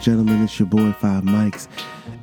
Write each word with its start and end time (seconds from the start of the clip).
and 0.00 0.04
gentlemen, 0.04 0.42
it's 0.42 0.58
your 0.58 0.66
boy 0.66 0.92
Five 0.92 1.24
Mics. 1.24 1.68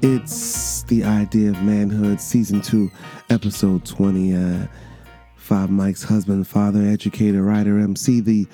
It's 0.01 0.81
the 0.83 1.03
idea 1.03 1.51
of 1.51 1.61
manhood, 1.61 2.19
season 2.19 2.59
two, 2.59 2.89
episode 3.29 3.85
20. 3.85 4.35
Uh, 4.35 4.67
Five 5.35 5.69
Mics, 5.69 6.03
husband, 6.03 6.47
father, 6.47 6.81
educator, 6.81 7.43
writer, 7.43 7.77
MC. 7.77 8.19
The 8.19 8.47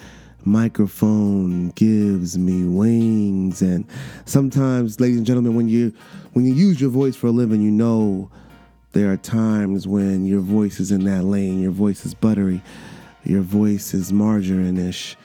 microphone 0.43 1.69
gives 1.69 2.37
me 2.37 2.65
wings. 2.65 3.61
And 3.61 3.85
sometimes, 4.25 4.99
ladies 4.99 5.17
and 5.19 5.25
gentlemen, 5.25 5.55
when 5.55 5.69
you 5.69 5.93
when 6.33 6.45
you 6.45 6.53
use 6.53 6.81
your 6.81 6.89
voice 6.89 7.15
for 7.15 7.27
a 7.27 7.31
living, 7.31 7.61
you 7.61 7.71
know 7.71 8.29
there 8.91 9.09
are 9.09 9.17
times 9.17 9.87
when 9.87 10.25
your 10.25 10.41
voice 10.41 10.81
is 10.81 10.91
in 10.91 11.05
that 11.05 11.23
lane, 11.23 11.61
your 11.61 11.71
voice 11.71 12.05
is 12.05 12.13
buttery, 12.13 12.61
your 13.23 13.41
voice 13.41 13.93
is 13.93 14.11
margarine-ish. 14.11 15.15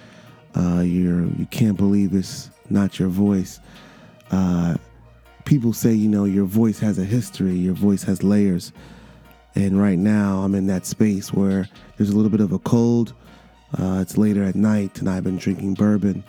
Uh, 0.54 0.82
you're 0.84 1.26
you 1.36 1.46
can't 1.50 1.76
believe 1.76 2.14
it's 2.14 2.50
not 2.70 3.00
your 3.00 3.08
voice. 3.08 3.58
Uh, 4.30 4.76
people 5.44 5.72
say, 5.72 5.92
you 5.92 6.08
know, 6.08 6.24
your 6.24 6.44
voice 6.44 6.78
has 6.78 6.98
a 6.98 7.04
history, 7.04 7.54
your 7.54 7.74
voice 7.74 8.02
has 8.02 8.22
layers. 8.22 8.72
And 9.54 9.80
right 9.80 9.98
now, 9.98 10.38
I'm 10.40 10.54
in 10.54 10.66
that 10.68 10.86
space 10.86 11.32
where 11.32 11.68
there's 11.96 12.10
a 12.10 12.16
little 12.16 12.30
bit 12.30 12.40
of 12.40 12.52
a 12.52 12.58
cold. 12.58 13.14
Uh, 13.76 13.98
it's 14.00 14.16
later 14.16 14.44
at 14.44 14.54
night, 14.54 15.00
and 15.00 15.08
I've 15.08 15.24
been 15.24 15.38
drinking 15.38 15.74
bourbon. 15.74 16.22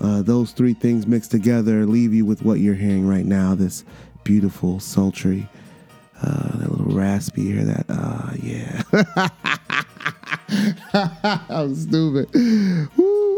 Uh, 0.00 0.22
those 0.22 0.52
three 0.52 0.74
things 0.74 1.06
mixed 1.06 1.30
together 1.30 1.86
leave 1.86 2.12
you 2.12 2.24
with 2.24 2.42
what 2.42 2.58
you're 2.60 2.74
hearing 2.74 3.06
right 3.06 3.24
now 3.24 3.54
this 3.54 3.84
beautiful, 4.24 4.80
sultry, 4.80 5.48
uh, 6.22 6.56
that 6.58 6.70
little 6.70 6.94
raspy, 6.94 7.52
hear 7.52 7.64
that? 7.64 7.84
Uh, 7.88 8.30
yeah. 8.42 8.82
I'm 11.48 11.74
stupid. 11.74 12.28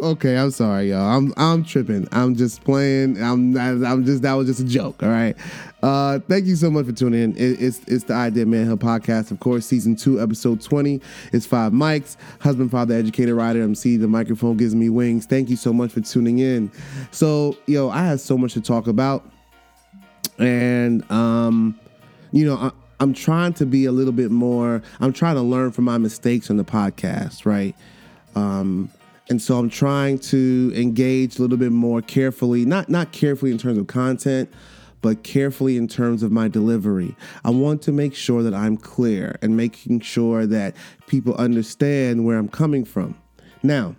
Okay, 0.03 0.37
I'm 0.37 0.51
sorry, 0.51 0.91
y'all. 0.91 1.17
I'm 1.17 1.33
I'm 1.37 1.65
tripping. 1.65 2.07
I'm 2.13 2.35
just 2.35 2.63
playing. 2.65 3.23
I'm 3.23 3.57
I'm 3.57 4.05
just 4.05 4.23
that 4.23 4.35
was 4.35 4.47
just 4.49 4.61
a 4.61 4.65
joke. 4.65 5.03
All 5.03 5.09
right. 5.09 5.37
Uh, 5.83 6.19
thank 6.29 6.47
you 6.47 6.57
so 6.57 6.71
much 6.71 6.87
for 6.87 6.93
tuning 6.93 7.23
in. 7.23 7.37
It, 7.37 7.63
it's 7.63 7.81
it's 7.87 8.05
the 8.05 8.15
Idea 8.15 8.45
Manhood 8.45 8.81
podcast, 8.81 9.31
of 9.31 9.41
course, 9.41 9.65
season 9.67 9.97
two, 9.97 10.21
episode 10.21 10.61
twenty. 10.61 11.01
It's 11.33 11.47
five 11.47 11.73
mics. 11.73 12.17
Husband, 12.41 12.71
father, 12.71 12.95
educator, 12.95 13.35
writer, 13.35 13.63
MC. 13.63 13.97
The 13.97 14.09
microphone 14.09 14.57
gives 14.57 14.75
me 14.75 14.91
wings. 14.91 15.27
Thank 15.27 15.49
you 15.49 15.57
so 15.57 15.73
much 15.73 15.93
for 15.93 16.01
tuning 16.01 16.39
in. 16.39 16.71
So, 17.11 17.57
yo, 17.67 17.89
I 17.89 18.05
have 18.05 18.21
so 18.21 18.37
much 18.37 18.53
to 18.55 18.61
talk 18.61 18.87
about, 18.87 19.25
and 20.39 21.11
um, 21.11 21.79
you 22.33 22.45
know, 22.45 22.57
I, 22.57 22.73
I'm 23.01 23.15
trying 23.15 23.55
to 23.55 23.67
be 23.67 23.85
a 23.87 23.93
little 23.93 24.13
bit 24.13 24.31
more. 24.31 24.83
I'm 25.01 25.13
trying 25.13 25.37
to 25.37 25.43
learn 25.43 25.73
from 25.73 25.85
my 25.85 25.99
mistakes 25.99 26.51
on 26.51 26.57
the 26.57 26.65
podcast, 26.65 27.47
right? 27.47 27.75
Um, 28.35 28.91
and 29.31 29.41
so 29.41 29.59
I'm 29.59 29.71
trying 29.71 30.19
to 30.19 30.73
engage 30.75 31.39
a 31.39 31.43
little 31.43 31.57
bit 31.57 31.73
more 31.73 32.03
carefully, 32.03 32.65
not 32.65 32.89
not 32.89 33.13
carefully 33.13 33.51
in 33.51 33.59
terms 33.59 33.79
of 33.79 33.87
content, 33.87 34.53
but 35.01 35.23
carefully 35.23 35.77
in 35.77 35.89
terms 35.89 36.23
of 36.23 36.31
my 36.33 36.49
delivery. 36.49 37.17
I 37.45 37.51
want 37.51 37.83
to 37.83 37.93
make 37.93 38.15
sure 38.15 38.43
that 38.43 38.55
I'm 38.55 38.77
clear 38.77 39.39
and 39.43 39.57
making 39.57 40.01
sure 40.01 40.47
that 40.47 40.75
people 41.07 41.35
understand 41.37 42.25
where 42.25 42.39
I'm 42.39 42.49
coming 42.49 42.85
from. 42.85 43.17
Now, 43.63 43.97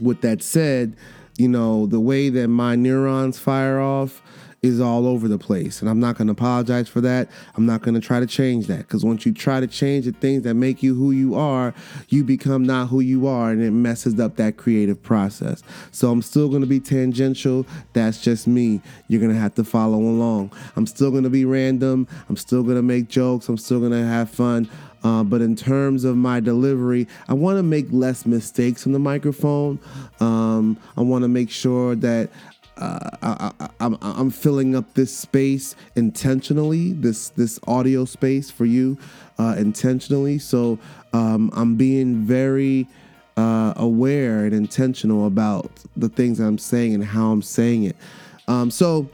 with 0.00 0.20
that 0.20 0.42
said, 0.42 0.96
you 1.38 1.48
know, 1.48 1.86
the 1.86 2.00
way 2.00 2.28
that 2.28 2.48
my 2.48 2.76
neurons 2.76 3.38
fire 3.38 3.80
off, 3.80 4.22
is 4.62 4.80
all 4.80 5.06
over 5.06 5.28
the 5.28 5.38
place. 5.38 5.80
And 5.80 5.90
I'm 5.90 6.00
not 6.00 6.16
going 6.16 6.26
to 6.28 6.32
apologize 6.32 6.88
for 6.88 7.00
that. 7.02 7.28
I'm 7.56 7.66
not 7.66 7.82
going 7.82 7.94
to 7.94 8.00
try 8.00 8.20
to 8.20 8.26
change 8.26 8.66
that 8.66 8.78
because 8.78 9.04
once 9.04 9.26
you 9.26 9.32
try 9.32 9.60
to 9.60 9.66
change 9.66 10.06
the 10.06 10.12
things 10.12 10.42
that 10.44 10.54
make 10.54 10.82
you 10.82 10.94
who 10.94 11.10
you 11.10 11.34
are, 11.34 11.74
you 12.08 12.24
become 12.24 12.64
not 12.64 12.88
who 12.88 13.00
you 13.00 13.26
are 13.26 13.50
and 13.50 13.62
it 13.62 13.70
messes 13.70 14.18
up 14.18 14.36
that 14.36 14.56
creative 14.56 15.02
process. 15.02 15.62
So 15.92 16.10
I'm 16.10 16.22
still 16.22 16.48
going 16.48 16.62
to 16.62 16.66
be 16.66 16.80
tangential. 16.80 17.66
That's 17.92 18.20
just 18.20 18.46
me. 18.46 18.80
You're 19.08 19.20
going 19.20 19.32
to 19.32 19.38
have 19.38 19.54
to 19.56 19.64
follow 19.64 19.98
along. 19.98 20.52
I'm 20.76 20.86
still 20.86 21.10
going 21.10 21.24
to 21.24 21.30
be 21.30 21.44
random. 21.44 22.08
I'm 22.28 22.36
still 22.36 22.62
going 22.62 22.76
to 22.76 22.82
make 22.82 23.08
jokes. 23.08 23.48
I'm 23.48 23.58
still 23.58 23.80
going 23.80 23.92
to 23.92 24.06
have 24.06 24.30
fun. 24.30 24.68
Uh, 25.04 25.22
but 25.22 25.40
in 25.40 25.54
terms 25.54 26.02
of 26.02 26.16
my 26.16 26.40
delivery, 26.40 27.06
I 27.28 27.34
want 27.34 27.58
to 27.58 27.62
make 27.62 27.86
less 27.90 28.26
mistakes 28.26 28.86
on 28.86 28.92
the 28.92 28.98
microphone. 28.98 29.78
Um, 30.18 30.76
I 30.96 31.02
want 31.02 31.22
to 31.22 31.28
make 31.28 31.48
sure 31.48 31.94
that 31.96 32.28
uh, 32.76 33.10
I, 33.22 33.52
am 33.80 33.94
I'm, 33.94 33.98
I'm 34.00 34.30
filling 34.30 34.74
up 34.74 34.94
this 34.94 35.16
space 35.16 35.74
intentionally, 35.94 36.92
this 36.92 37.30
this 37.30 37.58
audio 37.66 38.04
space 38.04 38.50
for 38.50 38.64
you 38.64 38.98
uh, 39.38 39.54
intentionally. 39.58 40.38
So 40.38 40.78
um, 41.12 41.50
I'm 41.54 41.76
being 41.76 42.24
very 42.24 42.86
uh, 43.36 43.74
aware 43.76 44.44
and 44.44 44.54
intentional 44.54 45.26
about 45.26 45.70
the 45.96 46.08
things 46.08 46.40
I'm 46.40 46.58
saying 46.58 46.94
and 46.94 47.04
how 47.04 47.30
I'm 47.30 47.42
saying 47.42 47.84
it. 47.84 47.96
Um, 48.48 48.70
so 48.70 49.08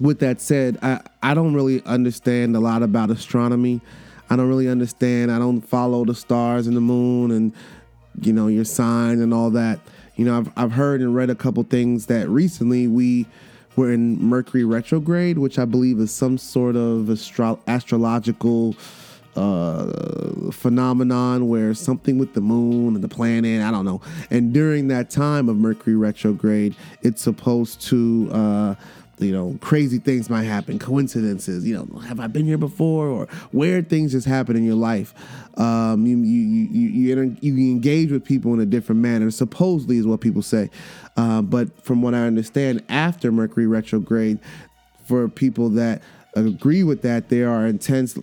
with 0.00 0.18
that 0.20 0.40
said, 0.40 0.78
I, 0.82 1.00
I 1.22 1.34
don't 1.34 1.54
really 1.54 1.82
understand 1.84 2.56
a 2.56 2.60
lot 2.60 2.82
about 2.82 3.10
astronomy. 3.10 3.80
I 4.30 4.36
don't 4.36 4.48
really 4.48 4.68
understand. 4.68 5.30
I 5.30 5.38
don't 5.38 5.60
follow 5.60 6.04
the 6.04 6.14
stars 6.14 6.66
and 6.66 6.76
the 6.76 6.80
moon 6.80 7.30
and 7.30 7.52
you 8.20 8.32
know 8.32 8.48
your 8.48 8.64
sign 8.64 9.20
and 9.20 9.34
all 9.34 9.50
that. 9.50 9.80
You 10.16 10.24
know, 10.24 10.38
I've, 10.38 10.50
I've 10.56 10.72
heard 10.72 11.00
and 11.00 11.14
read 11.14 11.30
a 11.30 11.34
couple 11.34 11.62
things 11.64 12.06
that 12.06 12.28
recently 12.28 12.86
we 12.86 13.26
were 13.76 13.92
in 13.92 14.22
Mercury 14.22 14.64
retrograde, 14.64 15.38
which 15.38 15.58
I 15.58 15.64
believe 15.64 15.98
is 15.98 16.12
some 16.12 16.38
sort 16.38 16.76
of 16.76 17.10
astro- 17.10 17.58
astrological 17.66 18.76
uh, 19.36 20.50
phenomenon 20.52 21.48
where 21.48 21.74
something 21.74 22.18
with 22.18 22.34
the 22.34 22.40
moon 22.40 22.94
and 22.94 23.02
the 23.02 23.08
planet, 23.08 23.62
I 23.62 23.72
don't 23.72 23.84
know. 23.84 24.00
And 24.30 24.52
during 24.52 24.88
that 24.88 25.10
time 25.10 25.48
of 25.48 25.56
Mercury 25.56 25.96
retrograde, 25.96 26.76
it's 27.02 27.22
supposed 27.22 27.80
to 27.88 28.28
uh, 28.32 28.74
you 29.18 29.32
know, 29.32 29.56
crazy 29.60 29.98
things 29.98 30.28
might 30.28 30.42
happen, 30.42 30.78
coincidences. 30.78 31.66
You 31.66 31.76
know, 31.76 32.00
have 32.00 32.20
I 32.20 32.26
been 32.26 32.44
here 32.44 32.58
before, 32.58 33.08
or 33.08 33.28
weird 33.52 33.88
things 33.88 34.12
just 34.12 34.26
happen 34.26 34.56
in 34.56 34.64
your 34.64 34.74
life. 34.74 35.14
Um, 35.58 36.06
you 36.06 36.18
you 36.18 36.68
you 36.70 36.88
you, 37.40 37.54
you 37.54 37.70
engage 37.70 38.10
with 38.10 38.24
people 38.24 38.52
in 38.54 38.60
a 38.60 38.66
different 38.66 39.00
manner. 39.00 39.30
Supposedly 39.30 39.98
is 39.98 40.06
what 40.06 40.20
people 40.20 40.42
say, 40.42 40.70
uh, 41.16 41.42
but 41.42 41.84
from 41.84 42.02
what 42.02 42.14
I 42.14 42.26
understand, 42.26 42.82
after 42.88 43.30
Mercury 43.30 43.66
retrograde, 43.66 44.38
for 45.04 45.28
people 45.28 45.68
that 45.70 46.02
agree 46.34 46.82
with 46.82 47.02
that, 47.02 47.28
there 47.28 47.50
are 47.50 47.66
intense 47.66 48.18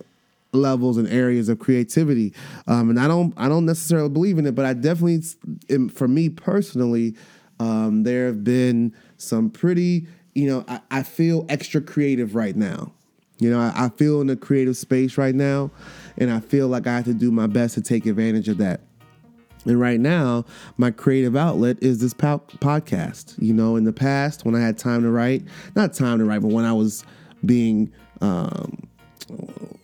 levels 0.52 0.98
and 0.98 1.08
areas 1.08 1.48
of 1.48 1.58
creativity. 1.58 2.34
Um, 2.66 2.90
and 2.90 3.00
I 3.00 3.08
don't 3.08 3.32
I 3.36 3.48
don't 3.48 3.64
necessarily 3.64 4.10
believe 4.10 4.38
in 4.38 4.46
it, 4.46 4.54
but 4.54 4.66
I 4.66 4.74
definitely, 4.74 5.22
for 5.88 6.08
me 6.08 6.28
personally, 6.28 7.14
um, 7.58 8.02
there 8.02 8.26
have 8.26 8.44
been 8.44 8.94
some 9.16 9.48
pretty 9.48 10.06
you 10.34 10.46
know, 10.46 10.64
I, 10.68 10.80
I 10.90 11.02
feel 11.02 11.46
extra 11.48 11.80
creative 11.80 12.34
right 12.34 12.56
now. 12.56 12.92
You 13.38 13.50
know, 13.50 13.60
I, 13.60 13.72
I 13.76 13.88
feel 13.90 14.20
in 14.20 14.30
a 14.30 14.36
creative 14.36 14.76
space 14.76 15.18
right 15.18 15.34
now, 15.34 15.70
and 16.16 16.30
I 16.30 16.40
feel 16.40 16.68
like 16.68 16.86
I 16.86 16.96
have 16.96 17.04
to 17.06 17.14
do 17.14 17.30
my 17.30 17.46
best 17.46 17.74
to 17.74 17.82
take 17.82 18.06
advantage 18.06 18.48
of 18.48 18.58
that. 18.58 18.80
And 19.64 19.80
right 19.80 20.00
now, 20.00 20.44
my 20.76 20.90
creative 20.90 21.36
outlet 21.36 21.78
is 21.80 22.00
this 22.00 22.14
po- 22.14 22.42
podcast. 22.58 23.40
You 23.40 23.52
know, 23.52 23.76
in 23.76 23.84
the 23.84 23.92
past, 23.92 24.44
when 24.44 24.54
I 24.54 24.60
had 24.60 24.78
time 24.78 25.02
to 25.02 25.10
write, 25.10 25.44
not 25.74 25.92
time 25.92 26.18
to 26.18 26.24
write, 26.24 26.42
but 26.42 26.52
when 26.52 26.64
I 26.64 26.72
was 26.72 27.04
being, 27.44 27.92
um, 28.20 28.88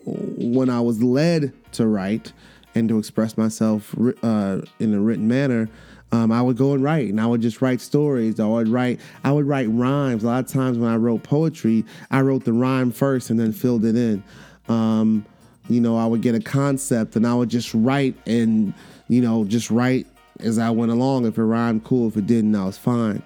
when 0.04 0.70
I 0.70 0.80
was 0.80 1.02
led 1.02 1.52
to 1.72 1.86
write 1.86 2.32
and 2.74 2.88
to 2.88 2.98
express 2.98 3.36
myself 3.36 3.94
uh, 4.22 4.60
in 4.78 4.94
a 4.94 5.00
written 5.00 5.28
manner, 5.28 5.68
um, 6.10 6.32
I 6.32 6.40
would 6.40 6.56
go 6.56 6.72
and 6.72 6.82
write, 6.82 7.08
and 7.08 7.20
I 7.20 7.26
would 7.26 7.42
just 7.42 7.60
write 7.60 7.80
stories. 7.80 8.40
I 8.40 8.46
would 8.46 8.68
write, 8.68 9.00
I 9.24 9.32
would 9.32 9.46
write 9.46 9.68
rhymes. 9.70 10.24
A 10.24 10.26
lot 10.26 10.44
of 10.44 10.50
times 10.50 10.78
when 10.78 10.90
I 10.90 10.96
wrote 10.96 11.22
poetry, 11.22 11.84
I 12.10 12.22
wrote 12.22 12.44
the 12.44 12.52
rhyme 12.52 12.92
first 12.92 13.30
and 13.30 13.38
then 13.38 13.52
filled 13.52 13.84
it 13.84 13.96
in. 13.96 14.22
Um, 14.68 15.26
you 15.68 15.80
know, 15.80 15.98
I 15.98 16.06
would 16.06 16.22
get 16.22 16.34
a 16.34 16.40
concept 16.40 17.16
and 17.16 17.26
I 17.26 17.34
would 17.34 17.50
just 17.50 17.74
write 17.74 18.16
and 18.26 18.72
you 19.08 19.20
know 19.20 19.44
just 19.44 19.70
write 19.70 20.06
as 20.40 20.58
I 20.58 20.70
went 20.70 20.90
along. 20.90 21.26
If 21.26 21.36
it 21.36 21.42
rhymed, 21.42 21.84
cool. 21.84 22.08
If 22.08 22.16
it 22.16 22.26
didn't, 22.26 22.54
I 22.54 22.64
was 22.64 22.78
fine. 22.78 23.22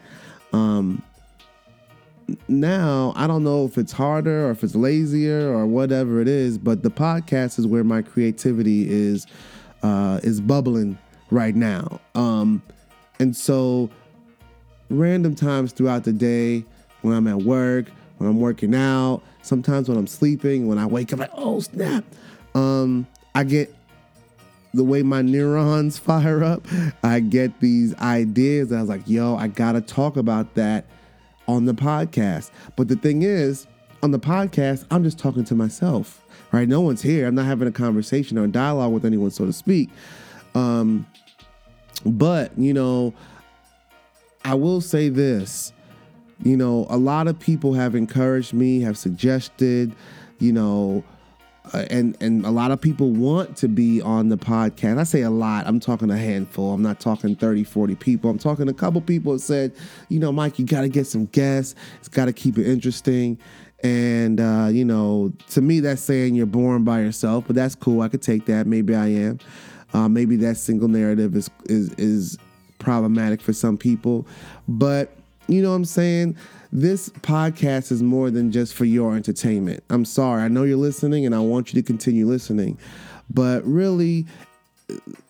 Um, 0.52 1.02
now 2.48 3.12
I 3.16 3.26
don't 3.26 3.44
know 3.44 3.64
if 3.64 3.78
it's 3.78 3.92
harder 3.92 4.46
or 4.46 4.50
if 4.50 4.64
it's 4.64 4.74
lazier 4.74 5.52
or 5.52 5.66
whatever 5.66 6.20
it 6.20 6.28
is, 6.28 6.58
but 6.58 6.82
the 6.82 6.90
podcast 6.90 7.58
is 7.58 7.66
where 7.66 7.84
my 7.84 8.02
creativity 8.02 8.90
is 8.90 9.26
uh, 9.82 10.20
is 10.22 10.40
bubbling 10.40 10.98
right 11.30 11.54
now. 11.54 12.00
Um, 12.14 12.62
and 13.22 13.36
so, 13.36 13.88
random 14.90 15.36
times 15.36 15.70
throughout 15.70 16.02
the 16.02 16.12
day, 16.12 16.64
when 17.02 17.14
I'm 17.14 17.28
at 17.28 17.38
work, 17.38 17.86
when 18.18 18.28
I'm 18.28 18.40
working 18.40 18.74
out, 18.74 19.22
sometimes 19.42 19.88
when 19.88 19.96
I'm 19.96 20.08
sleeping, 20.08 20.66
when 20.66 20.76
I 20.76 20.86
wake 20.86 21.12
up, 21.12 21.20
like, 21.20 21.30
oh 21.34 21.60
snap, 21.60 22.04
um, 22.56 23.06
I 23.36 23.44
get 23.44 23.72
the 24.74 24.82
way 24.82 25.04
my 25.04 25.22
neurons 25.22 25.98
fire 26.00 26.42
up. 26.42 26.66
I 27.04 27.20
get 27.20 27.60
these 27.60 27.94
ideas. 27.98 28.72
And 28.72 28.78
I 28.78 28.80
was 28.80 28.90
like, 28.90 29.06
yo, 29.06 29.36
I 29.36 29.46
gotta 29.46 29.80
talk 29.80 30.16
about 30.16 30.54
that 30.56 30.86
on 31.46 31.66
the 31.66 31.74
podcast. 31.74 32.50
But 32.74 32.88
the 32.88 32.96
thing 32.96 33.22
is, 33.22 33.68
on 34.02 34.10
the 34.10 34.18
podcast, 34.18 34.84
I'm 34.90 35.04
just 35.04 35.16
talking 35.16 35.44
to 35.44 35.54
myself, 35.54 36.24
right? 36.50 36.66
No 36.66 36.80
one's 36.80 37.02
here. 37.02 37.28
I'm 37.28 37.36
not 37.36 37.46
having 37.46 37.68
a 37.68 37.72
conversation 37.72 38.36
or 38.36 38.44
a 38.44 38.48
dialogue 38.48 38.92
with 38.92 39.04
anyone, 39.04 39.30
so 39.30 39.46
to 39.46 39.52
speak. 39.52 39.90
Um, 40.56 41.06
but, 42.04 42.56
you 42.58 42.72
know, 42.72 43.14
I 44.44 44.54
will 44.54 44.80
say 44.80 45.08
this 45.08 45.72
you 46.44 46.56
know, 46.56 46.86
a 46.90 46.96
lot 46.96 47.28
of 47.28 47.38
people 47.38 47.74
have 47.74 47.94
encouraged 47.94 48.52
me, 48.52 48.80
have 48.80 48.98
suggested, 48.98 49.94
you 50.38 50.52
know, 50.52 51.04
uh, 51.72 51.86
and 51.90 52.16
and 52.20 52.44
a 52.44 52.50
lot 52.50 52.72
of 52.72 52.80
people 52.80 53.10
want 53.10 53.56
to 53.56 53.68
be 53.68 54.02
on 54.02 54.28
the 54.28 54.36
podcast. 54.36 54.98
I 54.98 55.04
say 55.04 55.22
a 55.22 55.30
lot. 55.30 55.66
I'm 55.68 55.78
talking 55.78 56.10
a 56.10 56.16
handful. 56.16 56.72
I'm 56.72 56.82
not 56.82 56.98
talking 56.98 57.36
30, 57.36 57.62
40 57.62 57.94
people. 57.94 58.28
I'm 58.28 58.38
talking 58.38 58.68
a 58.68 58.74
couple 58.74 59.00
people 59.00 59.38
said, 59.38 59.72
you 60.08 60.18
know, 60.18 60.32
Mike, 60.32 60.58
you 60.58 60.66
got 60.66 60.80
to 60.80 60.88
get 60.88 61.06
some 61.06 61.26
guests. 61.26 61.76
It's 62.00 62.08
got 62.08 62.24
to 62.24 62.32
keep 62.32 62.58
it 62.58 62.66
interesting. 62.66 63.38
And 63.84 64.40
uh, 64.40 64.68
you 64.72 64.84
know, 64.84 65.32
to 65.50 65.60
me, 65.60 65.78
that's 65.78 66.02
saying 66.02 66.34
you're 66.34 66.46
born 66.46 66.82
by 66.82 67.00
yourself, 67.00 67.44
but 67.46 67.54
that's 67.54 67.76
cool. 67.76 68.00
I 68.00 68.08
could 68.08 68.22
take 68.22 68.46
that. 68.46 68.66
Maybe 68.66 68.96
I 68.96 69.06
am. 69.06 69.38
Uh, 69.94 70.08
maybe 70.08 70.36
that 70.36 70.56
single 70.56 70.88
narrative 70.88 71.36
is 71.36 71.50
is 71.64 71.92
is 71.94 72.38
problematic 72.78 73.40
for 73.40 73.52
some 73.52 73.76
people, 73.76 74.26
but 74.68 75.16
you 75.48 75.62
know 75.62 75.70
what 75.70 75.76
I'm 75.76 75.84
saying? 75.84 76.36
This 76.72 77.10
podcast 77.10 77.92
is 77.92 78.02
more 78.02 78.30
than 78.30 78.52
just 78.52 78.74
for 78.74 78.84
your 78.84 79.14
entertainment. 79.14 79.82
I'm 79.90 80.04
sorry. 80.04 80.42
I 80.42 80.48
know 80.48 80.62
you're 80.62 80.76
listening 80.76 81.26
and 81.26 81.34
I 81.34 81.40
want 81.40 81.72
you 81.72 81.80
to 81.82 81.86
continue 81.86 82.26
listening. 82.26 82.78
But 83.28 83.64
really, 83.66 84.26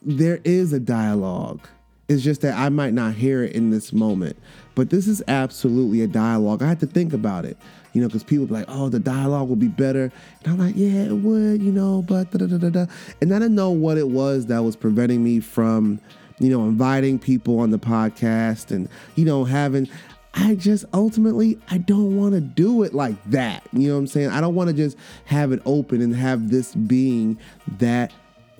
there 0.02 0.40
is 0.44 0.72
a 0.72 0.80
dialogue. 0.80 1.66
It's 2.08 2.22
just 2.22 2.42
that 2.42 2.56
I 2.58 2.68
might 2.68 2.92
not 2.92 3.14
hear 3.14 3.42
it 3.42 3.52
in 3.52 3.70
this 3.70 3.92
moment. 3.92 4.36
But 4.74 4.90
this 4.90 5.08
is 5.08 5.22
absolutely 5.28 6.02
a 6.02 6.06
dialogue. 6.06 6.62
I 6.62 6.68
had 6.68 6.80
to 6.80 6.86
think 6.86 7.12
about 7.12 7.44
it, 7.44 7.56
you 7.92 8.00
know, 8.00 8.08
because 8.08 8.24
people 8.24 8.46
be 8.46 8.54
like, 8.54 8.66
oh, 8.68 8.88
the 8.88 8.98
dialogue 9.00 9.48
will 9.48 9.56
be 9.56 9.68
better. 9.68 10.10
And 10.44 10.52
I'm 10.52 10.58
like, 10.58 10.74
yeah, 10.76 11.04
it 11.04 11.12
would, 11.12 11.62
you 11.62 11.72
know, 11.72 12.02
but 12.02 12.30
da 12.30 12.46
da 12.46 12.56
da 12.56 12.70
da. 12.70 12.86
And 13.20 13.34
I 13.34 13.38
didn't 13.38 13.54
know 13.54 13.70
what 13.70 13.98
it 13.98 14.08
was 14.08 14.46
that 14.46 14.60
was 14.60 14.76
preventing 14.76 15.22
me 15.22 15.40
from 15.40 16.00
you 16.42 16.50
know, 16.50 16.64
inviting 16.64 17.18
people 17.18 17.60
on 17.60 17.70
the 17.70 17.78
podcast 17.78 18.70
and, 18.70 18.88
you 19.14 19.24
know, 19.24 19.44
having. 19.44 19.88
I 20.34 20.54
just 20.54 20.86
ultimately 20.94 21.58
I 21.70 21.76
don't 21.78 22.16
want 22.16 22.34
to 22.34 22.40
do 22.40 22.82
it 22.84 22.94
like 22.94 23.22
that. 23.26 23.62
You 23.72 23.88
know 23.88 23.94
what 23.94 24.00
I'm 24.00 24.06
saying? 24.06 24.30
I 24.30 24.40
don't 24.40 24.54
want 24.54 24.70
to 24.70 24.74
just 24.74 24.96
have 25.26 25.52
it 25.52 25.60
open 25.66 26.00
and 26.00 26.16
have 26.16 26.50
this 26.50 26.74
being 26.74 27.38
that 27.78 28.12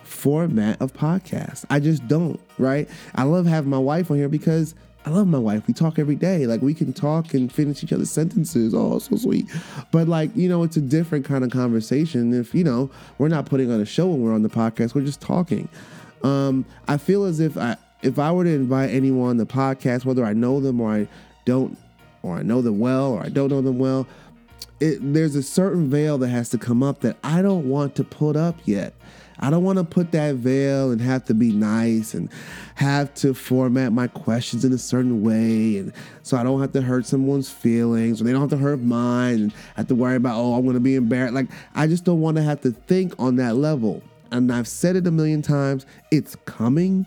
format 0.02 0.80
of 0.82 0.92
podcast. 0.92 1.64
I 1.70 1.80
just 1.80 2.06
don't, 2.06 2.38
right? 2.58 2.90
I 3.14 3.22
love 3.22 3.46
having 3.46 3.70
my 3.70 3.78
wife 3.78 4.10
on 4.10 4.18
here 4.18 4.28
because 4.28 4.74
I 5.04 5.10
love 5.10 5.26
my 5.26 5.38
wife. 5.38 5.66
We 5.66 5.74
talk 5.74 5.98
every 5.98 6.14
day. 6.14 6.46
Like 6.46 6.62
we 6.62 6.74
can 6.74 6.92
talk 6.92 7.34
and 7.34 7.52
finish 7.52 7.82
each 7.82 7.92
other's 7.92 8.10
sentences. 8.10 8.72
Oh, 8.74 8.98
so 8.98 9.16
sweet. 9.16 9.46
But 9.90 10.08
like, 10.08 10.34
you 10.36 10.48
know, 10.48 10.62
it's 10.62 10.76
a 10.76 10.80
different 10.80 11.24
kind 11.24 11.42
of 11.42 11.50
conversation. 11.50 12.32
If, 12.32 12.54
you 12.54 12.62
know, 12.62 12.90
we're 13.18 13.28
not 13.28 13.46
putting 13.46 13.70
on 13.72 13.80
a 13.80 13.84
show 13.84 14.06
when 14.06 14.22
we're 14.22 14.34
on 14.34 14.42
the 14.42 14.48
podcast, 14.48 14.94
we're 14.94 15.04
just 15.04 15.20
talking. 15.20 15.68
Um, 16.22 16.64
I 16.86 16.98
feel 16.98 17.24
as 17.24 17.40
if 17.40 17.56
I 17.56 17.76
if 18.02 18.18
I 18.18 18.32
were 18.32 18.44
to 18.44 18.50
invite 18.50 18.90
anyone 18.90 19.30
on 19.30 19.36
the 19.36 19.46
podcast, 19.46 20.04
whether 20.04 20.24
I 20.24 20.32
know 20.32 20.60
them 20.60 20.80
or 20.80 20.92
I 20.92 21.08
don't, 21.44 21.78
or 22.22 22.36
I 22.36 22.42
know 22.42 22.60
them 22.60 22.78
well 22.78 23.12
or 23.12 23.22
I 23.22 23.28
don't 23.28 23.48
know 23.48 23.62
them 23.62 23.78
well, 23.78 24.06
it, 24.80 24.98
there's 25.00 25.36
a 25.36 25.42
certain 25.42 25.88
veil 25.88 26.18
that 26.18 26.28
has 26.28 26.48
to 26.50 26.58
come 26.58 26.82
up 26.82 27.00
that 27.00 27.16
I 27.22 27.42
don't 27.42 27.68
want 27.68 27.94
to 27.96 28.04
put 28.04 28.36
up 28.36 28.56
yet. 28.64 28.94
I 29.38 29.50
don't 29.50 29.64
want 29.64 29.78
to 29.78 29.84
put 29.84 30.12
that 30.12 30.36
veil 30.36 30.90
and 30.90 31.00
have 31.00 31.24
to 31.26 31.34
be 31.34 31.52
nice 31.52 32.14
and 32.14 32.30
have 32.76 33.12
to 33.14 33.34
format 33.34 33.92
my 33.92 34.06
questions 34.06 34.64
in 34.64 34.72
a 34.72 34.78
certain 34.78 35.22
way. 35.22 35.78
And 35.78 35.92
so 36.22 36.36
I 36.36 36.42
don't 36.42 36.60
have 36.60 36.72
to 36.72 36.82
hurt 36.82 37.06
someone's 37.06 37.50
feelings 37.50 38.20
or 38.20 38.24
they 38.24 38.32
don't 38.32 38.42
have 38.42 38.50
to 38.50 38.56
hurt 38.56 38.80
mine 38.80 39.34
and 39.34 39.54
have 39.76 39.88
to 39.88 39.94
worry 39.94 40.16
about, 40.16 40.36
oh, 40.36 40.54
I'm 40.54 40.62
going 40.62 40.74
to 40.74 40.80
be 40.80 40.94
embarrassed. 40.94 41.34
Like, 41.34 41.48
I 41.74 41.86
just 41.86 42.04
don't 42.04 42.20
want 42.20 42.36
to 42.36 42.42
have 42.42 42.60
to 42.62 42.70
think 42.70 43.14
on 43.18 43.36
that 43.36 43.56
level 43.56 44.02
and 44.32 44.50
I've 44.50 44.66
said 44.66 44.96
it 44.96 45.06
a 45.06 45.10
million 45.10 45.42
times, 45.42 45.86
it's 46.10 46.34
coming. 46.46 47.06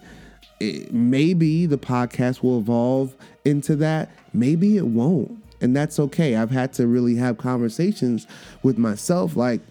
It, 0.60 0.94
maybe 0.94 1.66
the 1.66 1.78
podcast 1.78 2.44
will 2.44 2.60
evolve 2.60 3.16
into 3.44 3.75
that. 3.78 4.10
Maybe 4.31 4.78
it 4.78 4.86
won't. 4.86 5.44
And 5.60 5.75
that's 5.75 6.00
okay. 6.00 6.36
I've 6.36 6.51
had 6.51 6.71
to 6.74 6.88
really 6.88 7.16
have 7.16 7.38
conversations 7.38 8.28
with 8.62 8.78
myself 8.78 9.36
like, 9.36 9.62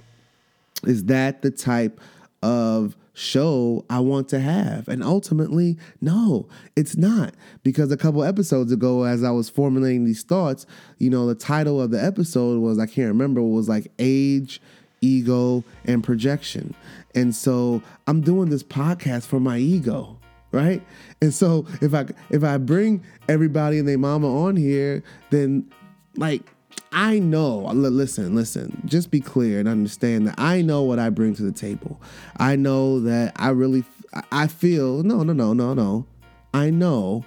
is 0.83 1.05
that 1.05 1.43
the 1.43 1.51
type 1.51 2.01
of 2.45 2.95
show 3.15 3.85
I 3.89 4.01
want 4.01 4.29
to 4.29 4.39
have? 4.39 4.87
And 4.87 5.03
ultimately, 5.03 5.79
no, 6.01 6.47
it's 6.77 6.97
not. 6.97 7.35
Because 7.63 7.91
a 7.91 7.97
couple 7.97 8.23
episodes 8.23 8.71
ago, 8.71 9.05
as 9.05 9.25
I 9.25 9.31
was 9.31 9.49
formulating 9.49 10.05
these 10.05 10.23
thoughts, 10.23 10.67
you 10.99 11.09
know, 11.09 11.27
the 11.27 11.35
title 11.35 11.81
of 11.81 11.91
the 11.91 12.05
episode 12.05 12.61
was, 12.61 12.79
I 12.79 12.87
can't 12.87 13.09
remember, 13.09 13.43
was 13.43 13.69
like 13.69 13.91
age, 13.99 14.61
ego, 15.01 15.65
and 15.87 16.05
projection. 16.05 16.75
And 17.15 17.35
so 17.35 17.83
I'm 18.07 18.21
doing 18.21 18.51
this 18.51 18.63
podcast 18.63 19.27
for 19.27 19.41
my 19.41 19.57
ego, 19.57 20.19
right? 20.53 20.83
And 21.23 21.33
so 21.33 21.67
if 21.81 21.95
I 21.95 22.07
if 22.29 22.45
I 22.45 22.59
bring 22.59 23.03
everybody 23.27 23.79
and 23.79 23.89
their 23.89 23.99
mama 23.99 24.45
on 24.45 24.57
here, 24.57 25.03
then 25.31 25.71
like 26.17 26.54
I 26.95 27.19
know, 27.19 27.59
listen, 27.73 28.37
listen, 28.37 28.81
just 28.85 29.11
be 29.11 29.21
clear 29.21 29.59
and 29.59 29.69
understand 29.69 30.29
that 30.29 30.37
I 30.39 30.63
know 30.63 30.83
what 30.83 31.01
I 31.01 31.11
bring 31.11 31.35
to 31.35 31.43
the 31.43 31.51
table. 31.51 32.01
I 32.37 32.55
know 32.55 33.01
that 33.01 33.33
I 33.35 33.49
really, 33.49 33.83
I 34.31 34.47
feel, 34.47 35.03
no, 35.03 35.25
no, 35.25 35.33
no, 35.33 35.53
no, 35.53 35.75
no. 35.75 36.07
I 36.55 36.71
know 36.71 37.25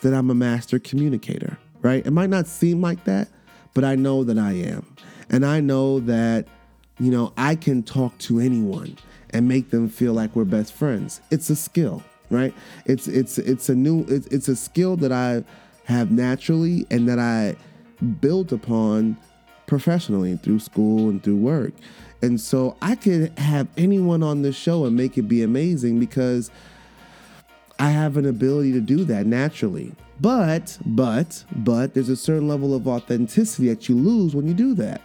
that 0.00 0.14
I'm 0.14 0.30
a 0.30 0.34
master 0.34 0.78
communicator, 0.78 1.58
right? 1.82 2.04
It 2.06 2.12
might 2.12 2.30
not 2.30 2.46
seem 2.46 2.80
like 2.80 3.04
that, 3.04 3.28
but 3.74 3.84
I 3.84 3.94
know 3.94 4.24
that 4.24 4.38
I 4.38 4.52
am. 4.52 4.96
And 5.28 5.44
I 5.44 5.60
know 5.60 6.00
that, 6.00 6.48
you 6.98 7.10
know, 7.10 7.34
I 7.36 7.56
can 7.56 7.82
talk 7.82 8.16
to 8.20 8.40
anyone 8.40 8.96
and 9.28 9.46
make 9.46 9.68
them 9.68 9.90
feel 9.90 10.14
like 10.14 10.34
we're 10.34 10.46
best 10.46 10.72
friends. 10.72 11.20
It's 11.30 11.50
a 11.50 11.56
skill, 11.56 12.02
right? 12.30 12.54
It's 12.86 13.06
it's 13.06 13.38
it's 13.38 13.68
a 13.68 13.74
new 13.74 14.04
it's, 14.08 14.26
it's 14.28 14.48
a 14.48 14.56
skill 14.56 14.96
that 14.96 15.12
I 15.12 15.44
have 15.84 16.10
naturally 16.10 16.86
and 16.90 17.06
that 17.08 17.18
I 17.18 17.56
built 18.20 18.52
upon 18.52 19.16
professionally 19.66 20.36
through 20.36 20.58
school 20.58 21.08
and 21.08 21.22
through 21.22 21.36
work. 21.36 21.72
And 22.22 22.40
so 22.40 22.76
I 22.82 22.96
could 22.96 23.36
have 23.38 23.68
anyone 23.76 24.22
on 24.22 24.42
the 24.42 24.52
show 24.52 24.84
and 24.84 24.96
make 24.96 25.16
it 25.16 25.22
be 25.22 25.42
amazing 25.42 26.00
because 26.00 26.50
I 27.78 27.90
have 27.90 28.16
an 28.16 28.26
ability 28.26 28.72
to 28.72 28.80
do 28.80 29.04
that 29.04 29.26
naturally. 29.26 29.92
But, 30.20 30.76
but, 30.84 31.44
but 31.56 31.94
there's 31.94 32.10
a 32.10 32.16
certain 32.16 32.46
level 32.46 32.74
of 32.74 32.86
authenticity 32.86 33.68
that 33.68 33.88
you 33.88 33.94
lose 33.94 34.34
when 34.34 34.46
you 34.46 34.52
do 34.52 34.74
that. 34.74 35.00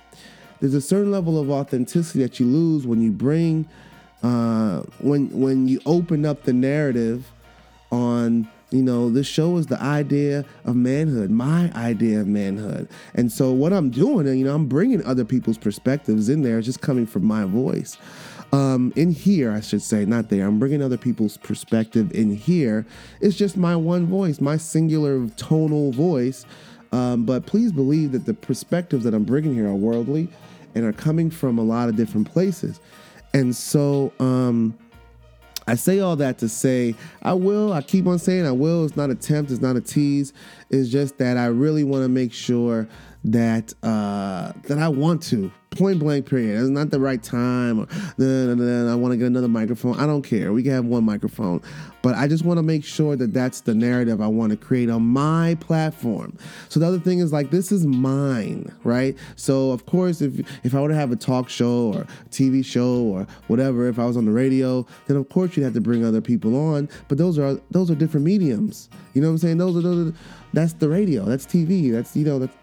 There's 0.60 0.74
a 0.74 0.82
certain 0.82 1.12
level 1.12 1.40
of 1.40 1.50
authenticity 1.50 2.20
that 2.20 2.40
you 2.40 2.46
lose 2.46 2.86
when 2.86 3.02
you 3.02 3.12
bring 3.12 3.68
uh, 4.24 4.82
when 5.00 5.30
when 5.40 5.68
you 5.68 5.80
open 5.86 6.26
up 6.26 6.44
the 6.44 6.54
narrative 6.54 7.32
on 7.92 8.50
you 8.76 8.84
know 8.84 9.10
this 9.10 9.28
show 9.28 9.58
is 9.58 9.68
the 9.68 9.82
idea 9.82 10.46
of 10.66 10.76
manhood 10.76 11.30
my 11.30 11.72
idea 11.74 12.20
of 12.20 12.28
manhood. 12.28 12.88
And 13.14 13.32
so 13.32 13.52
what 13.52 13.74
i'm 13.74 13.90
doing 13.90 14.28
you 14.38 14.46
know 14.46 14.54
i'm 14.54 14.68
bringing 14.68 15.04
other 15.06 15.26
people's 15.26 15.58
perspectives 15.58 16.30
in 16.30 16.42
there 16.42 16.58
It's 16.58 16.66
just 16.66 16.82
coming 16.82 17.06
from 17.06 17.26
my 17.26 17.46
voice. 17.46 17.98
Um, 18.52 18.94
in 18.96 19.12
here 19.12 19.52
i 19.52 19.60
should 19.60 19.82
say 19.82 20.06
not 20.06 20.30
there 20.30 20.46
i'm 20.46 20.60
bringing 20.60 20.82
other 20.82 20.98
people's 20.98 21.38
perspective 21.38 22.12
in 22.14 22.36
here. 22.36 22.86
It's 23.22 23.36
just 23.36 23.58
my 23.58 23.76
one 23.76 24.06
voice 24.06 24.42
my 24.42 24.58
singular 24.58 25.28
tonal 25.38 25.92
voice. 25.92 26.46
Um, 26.92 27.26
but 27.26 27.46
please 27.46 27.72
believe 27.72 28.12
that 28.14 28.26
the 28.26 28.34
perspectives 28.34 29.04
that 29.06 29.14
i'm 29.14 29.24
bringing 29.24 29.54
here 29.54 29.68
are 29.68 29.76
worldly 29.76 30.30
and 30.76 30.86
are 30.86 30.94
coming 30.94 31.30
from 31.32 31.58
a 31.58 31.64
lot 31.64 31.90
of 31.90 31.96
different 31.96 32.32
places. 32.32 32.80
And 33.34 33.56
so 33.56 34.14
um, 34.20 34.78
I 35.68 35.76
say 35.76 36.00
all 36.00 36.16
that 36.18 36.38
to 36.40 36.50
say 36.50 36.96
I 37.24 37.34
will. 37.34 37.74
I 37.74 37.82
keep 37.82 38.06
on 38.08 38.20
saying 38.20 38.46
I 38.46 38.52
will. 38.52 38.86
It's 38.86 38.96
not 38.96 39.10
a 39.10 39.16
tempt. 39.16 39.52
It's 39.52 39.62
not 39.62 39.76
a 39.76 39.82
tease. 39.82 40.34
It's 40.70 40.90
just 40.90 41.18
that 41.18 41.38
I 41.38 41.48
really 41.48 41.84
want 41.84 42.04
to 42.04 42.10
make 42.10 42.34
sure 42.34 42.88
that 43.26 43.74
uh, 43.84 44.54
that 44.64 44.78
I 44.78 44.88
want 44.88 45.24
to 45.24 45.52
point 45.72 46.00
blank 46.00 46.26
period. 46.28 46.60
It's 46.60 46.70
not 46.70 46.90
the 46.90 47.00
right 47.00 47.22
time. 47.22 47.80
Nah, 48.18 48.92
I 48.92 48.96
want 48.96 49.12
to 49.12 49.18
get 49.18 49.26
another 49.26 49.48
microphone. 49.48 50.00
I 50.00 50.06
don't 50.06 50.22
care. 50.22 50.54
We 50.54 50.64
can 50.64 50.72
have 50.72 50.86
one 50.86 51.04
microphone, 51.04 51.62
but 52.02 52.16
I 52.16 52.28
just 52.28 52.46
want 52.46 52.60
to 52.60 52.64
make 52.64 52.84
sure 52.86 53.16
that 53.16 53.34
that's 53.34 53.62
the 53.62 53.74
narrative 53.74 54.22
I 54.22 54.28
want 54.28 54.52
to 54.52 54.58
create 54.58 54.90
on 54.90 55.04
my 55.04 55.58
platform. 55.60 56.38
So 56.70 56.80
the 56.80 56.88
other 56.88 57.00
thing 57.00 57.20
is 57.20 57.34
like 57.34 57.50
this 57.50 57.72
is 57.72 57.86
mine, 57.86 58.72
right? 58.84 59.18
So 59.36 59.72
of 59.72 59.86
course, 59.86 60.22
if 60.22 60.40
if 60.64 60.76
I 60.76 60.82
were 60.82 60.90
to 60.90 60.96
have 60.96 61.12
a 61.12 61.16
talk 61.18 61.50
show 61.50 61.94
or 61.94 62.06
TV 62.30 62.64
show 62.64 63.02
or 63.02 63.28
whatever, 63.48 63.88
if 63.88 64.00
I 64.00 64.06
was 64.06 64.18
on 64.18 64.26
the 64.26 64.32
radio, 64.32 64.86
then 65.08 65.18
of 65.18 65.28
course 65.30 65.58
you'd 65.58 65.64
have 65.64 65.74
to 65.74 65.82
bring 65.82 66.06
other 66.06 66.22
people 66.22 66.56
on. 66.56 66.88
But 67.08 67.18
those 67.18 67.38
are 67.40 67.60
those 67.72 67.90
are 67.90 67.96
different 67.96 68.26
mediums. 68.26 68.90
You 69.14 69.22
know 69.22 69.28
what 69.28 69.34
I'm 69.34 69.38
saying? 69.40 69.58
Those 69.58 69.78
are 69.78 69.82
those. 69.82 70.12
Are, 70.12 70.16
that's 70.56 70.74
the 70.74 70.90
radio. 70.90 71.26
That's 71.26 71.46
TV. 71.46 71.92
That's, 71.92 72.16
you 72.16 72.26
know, 72.26 72.40
that's 72.40 72.56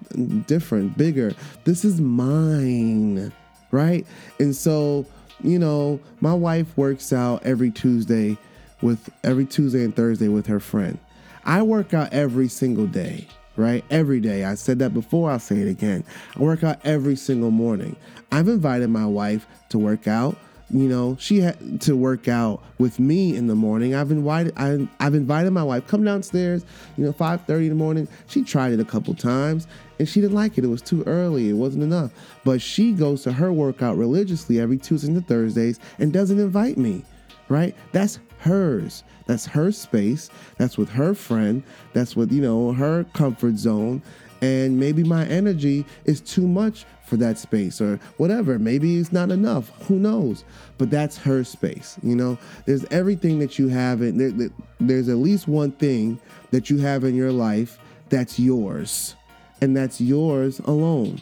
different, 0.46 0.96
bigger. 0.96 1.32
This 1.64 1.84
is 1.84 2.00
mine, 2.00 3.32
right? 3.70 4.06
And 4.38 4.54
so, 4.54 5.06
you 5.42 5.58
know, 5.58 6.00
my 6.20 6.34
wife 6.34 6.76
works 6.76 7.12
out 7.12 7.42
every 7.44 7.70
Tuesday 7.70 8.36
with 8.80 9.10
every 9.22 9.46
Tuesday 9.46 9.84
and 9.84 9.94
Thursday 9.94 10.28
with 10.28 10.46
her 10.46 10.60
friend. 10.60 10.98
I 11.44 11.62
work 11.62 11.92
out 11.94 12.12
every 12.12 12.48
single 12.48 12.86
day, 12.86 13.26
right? 13.56 13.84
Every 13.90 14.20
day. 14.20 14.44
I 14.44 14.54
said 14.54 14.78
that 14.80 14.94
before, 14.94 15.30
I'll 15.30 15.38
say 15.38 15.58
it 15.58 15.68
again. 15.68 16.04
I 16.36 16.40
work 16.40 16.62
out 16.62 16.78
every 16.84 17.16
single 17.16 17.50
morning. 17.50 17.96
I've 18.30 18.48
invited 18.48 18.90
my 18.90 19.06
wife 19.06 19.46
to 19.70 19.78
work 19.78 20.06
out 20.06 20.36
you 20.72 20.88
know, 20.88 21.16
she 21.20 21.40
had 21.40 21.80
to 21.82 21.94
work 21.94 22.28
out 22.28 22.62
with 22.78 22.98
me 22.98 23.36
in 23.36 23.46
the 23.46 23.54
morning. 23.54 23.94
I've 23.94 24.10
invited 24.10 24.54
I, 24.56 24.88
have 25.00 25.14
invited 25.14 25.50
my 25.50 25.62
wife 25.62 25.86
come 25.86 26.02
downstairs. 26.02 26.64
You 26.96 27.04
know, 27.04 27.12
five 27.12 27.44
thirty 27.44 27.66
in 27.66 27.70
the 27.70 27.76
morning. 27.76 28.08
She 28.26 28.42
tried 28.42 28.72
it 28.72 28.80
a 28.80 28.84
couple 28.84 29.14
times 29.14 29.66
and 29.98 30.08
she 30.08 30.20
didn't 30.20 30.34
like 30.34 30.56
it. 30.56 30.64
It 30.64 30.68
was 30.68 30.82
too 30.82 31.02
early. 31.06 31.50
It 31.50 31.54
wasn't 31.54 31.82
enough. 31.82 32.10
But 32.44 32.62
she 32.62 32.92
goes 32.92 33.22
to 33.24 33.32
her 33.32 33.52
workout 33.52 33.98
religiously 33.98 34.60
every 34.60 34.78
Tuesdays 34.78 35.14
and 35.14 35.28
Thursdays 35.28 35.78
and 35.98 36.12
doesn't 36.12 36.40
invite 36.40 36.78
me. 36.78 37.04
Right? 37.48 37.76
That's 37.92 38.18
hers. 38.38 39.04
That's 39.26 39.44
her 39.46 39.72
space. 39.72 40.30
That's 40.56 40.78
with 40.78 40.88
her 40.90 41.14
friend. 41.14 41.62
That's 41.92 42.16
with 42.16 42.32
you 42.32 42.40
know 42.40 42.72
her 42.72 43.04
comfort 43.12 43.58
zone. 43.58 44.02
And 44.40 44.80
maybe 44.80 45.04
my 45.04 45.24
energy 45.26 45.84
is 46.04 46.20
too 46.20 46.48
much 46.48 46.84
for 47.12 47.18
that 47.18 47.36
space 47.36 47.78
or 47.78 48.00
whatever. 48.16 48.58
Maybe 48.58 48.96
it's 48.96 49.12
not 49.12 49.30
enough. 49.30 49.68
Who 49.82 49.96
knows? 49.96 50.44
But 50.78 50.90
that's 50.90 51.18
her 51.18 51.44
space. 51.44 51.98
You 52.02 52.16
know, 52.16 52.38
there's 52.64 52.86
everything 52.86 53.38
that 53.40 53.58
you 53.58 53.68
have. 53.68 54.00
In, 54.00 54.16
there, 54.16 54.48
there's 54.80 55.10
at 55.10 55.18
least 55.18 55.46
one 55.46 55.72
thing 55.72 56.18
that 56.52 56.70
you 56.70 56.78
have 56.78 57.04
in 57.04 57.14
your 57.14 57.30
life 57.30 57.78
that's 58.08 58.38
yours, 58.38 59.14
and 59.60 59.76
that's 59.76 60.00
yours 60.00 60.60
alone. 60.60 61.20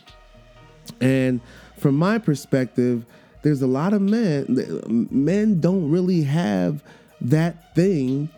And 1.01 1.41
from 1.77 1.97
my 1.97 2.19
perspective, 2.19 3.05
there's 3.43 3.63
a 3.63 3.67
lot 3.67 3.93
of 3.93 4.01
men, 4.01 5.09
men 5.11 5.61
don't 5.61 5.91
really 5.91 6.23
have 6.23 6.85
that 7.21 7.75
thing 7.75 8.29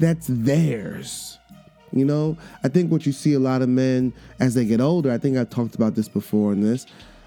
that's 0.00 0.26
theirs. 0.28 1.38
You 1.92 2.04
know, 2.04 2.36
I 2.64 2.68
think 2.68 2.90
what 2.90 3.06
you 3.06 3.12
see 3.12 3.34
a 3.34 3.40
lot 3.40 3.62
of 3.62 3.68
men 3.68 4.12
as 4.40 4.54
they 4.54 4.64
get 4.64 4.80
older, 4.80 5.10
I 5.10 5.18
think 5.18 5.36
I've 5.36 5.50
talked 5.50 5.74
about 5.74 5.94
this 5.94 6.08
before 6.08 6.52
in 6.52 6.60
this. 6.60 6.86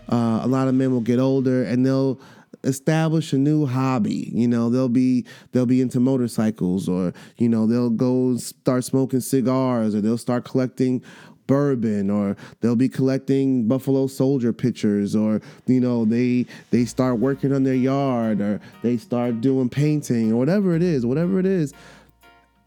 Uh, 0.10 0.40
a 0.44 0.48
lot 0.48 0.68
of 0.68 0.76
men 0.76 0.92
will 0.92 1.02
get 1.02 1.20
older 1.20 1.64
and 1.64 1.86
they'll 1.86 2.20
establish 2.64 3.34
a 3.34 3.38
new 3.38 3.66
hobby. 3.66 4.32
You 4.34 4.48
know, 4.48 4.70
they'll 4.70 4.90
be 4.90 5.26
they'll 5.52 5.66
be 5.66 5.82
into 5.82 6.00
motorcycles 6.00 6.90
or, 6.90 7.14
you 7.38 7.50
know, 7.50 7.68
they'll 7.68 7.90
go 7.90 8.38
start 8.38 8.84
smoking 8.84 9.22
cigars 9.22 9.96
or 9.96 10.02
they'll 10.02 10.18
start 10.18 10.46
collecting 10.46 11.04
bourbon 11.48 12.10
or 12.10 12.36
they'll 12.62 12.76
be 12.76 12.90
collecting 12.90 13.68
buffalo 13.68 14.08
soldier 14.08 14.52
pictures 14.52 15.16
or 15.16 15.42
you 15.68 15.80
know 15.80 16.04
they 16.04 16.46
they 16.72 16.86
start 16.86 17.20
working 17.20 17.54
on 17.54 17.64
their 17.64 17.76
yard 17.76 18.42
or 18.42 18.60
they 18.82 18.98
start 18.98 19.42
doing 19.42 19.70
painting 19.70 20.32
or 20.32 20.38
whatever 20.38 20.76
it 20.76 20.82
is 20.82 21.06
whatever 21.06 21.40
it 21.40 21.46
is 21.46 21.72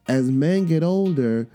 as 0.06 0.30
men 0.30 0.64
get 0.64 0.84
older 0.84 1.48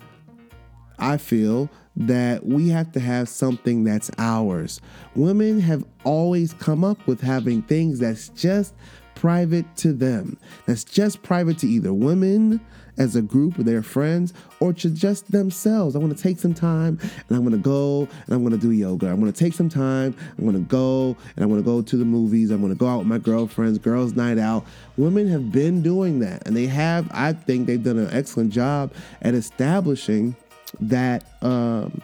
I 1.03 1.17
feel 1.17 1.69
that 1.97 2.45
we 2.45 2.69
have 2.69 2.93
to 2.93 2.99
have 3.01 3.27
something 3.27 3.83
that's 3.83 4.09
ours. 4.17 4.79
Women 5.15 5.59
have 5.59 5.83
always 6.05 6.53
come 6.53 6.83
up 6.83 7.05
with 7.05 7.19
having 7.19 7.61
things 7.63 7.99
that's 7.99 8.29
just 8.29 8.73
private 9.15 9.65
to 9.77 9.91
them, 9.93 10.37
that's 10.65 10.83
just 10.83 11.21
private 11.21 11.57
to 11.59 11.67
either 11.67 11.93
women 11.93 12.61
as 12.97 13.15
a 13.15 13.21
group 13.21 13.57
with 13.57 13.65
their 13.65 13.81
friends 13.81 14.33
or 14.59 14.71
to 14.71 14.89
just 14.89 15.31
themselves. 15.31 15.95
I 15.95 15.99
want 15.99 16.15
to 16.15 16.21
take 16.21 16.39
some 16.39 16.53
time 16.53 16.99
and 17.01 17.37
I'm 17.37 17.41
going 17.41 17.51
to 17.51 17.57
go 17.57 18.07
and 18.25 18.35
I'm 18.35 18.41
going 18.41 18.53
to 18.53 18.59
do 18.59 18.71
yoga. 18.71 19.07
I'm 19.09 19.19
going 19.19 19.31
to 19.31 19.37
take 19.37 19.53
some 19.53 19.69
time. 19.69 20.15
I'm 20.37 20.43
going 20.43 20.55
to 20.55 20.69
go 20.69 21.17
and 21.35 21.43
I'm 21.43 21.49
going 21.49 21.61
to 21.61 21.65
go 21.65 21.81
to 21.81 21.97
the 21.97 22.05
movies. 22.05 22.51
I'm 22.51 22.61
going 22.61 22.71
to 22.71 22.77
go 22.77 22.87
out 22.87 22.99
with 22.99 23.07
my 23.07 23.17
girlfriends, 23.17 23.77
girls' 23.79 24.13
night 24.13 24.37
out. 24.37 24.65
Women 24.95 25.27
have 25.29 25.51
been 25.51 25.81
doing 25.81 26.19
that 26.19 26.45
and 26.45 26.55
they 26.55 26.67
have, 26.67 27.09
I 27.11 27.33
think 27.33 27.67
they've 27.67 27.83
done 27.83 27.97
an 27.97 28.09
excellent 28.11 28.53
job 28.53 28.93
at 29.21 29.33
establishing 29.33 30.35
that 30.79 31.23
um, 31.41 32.01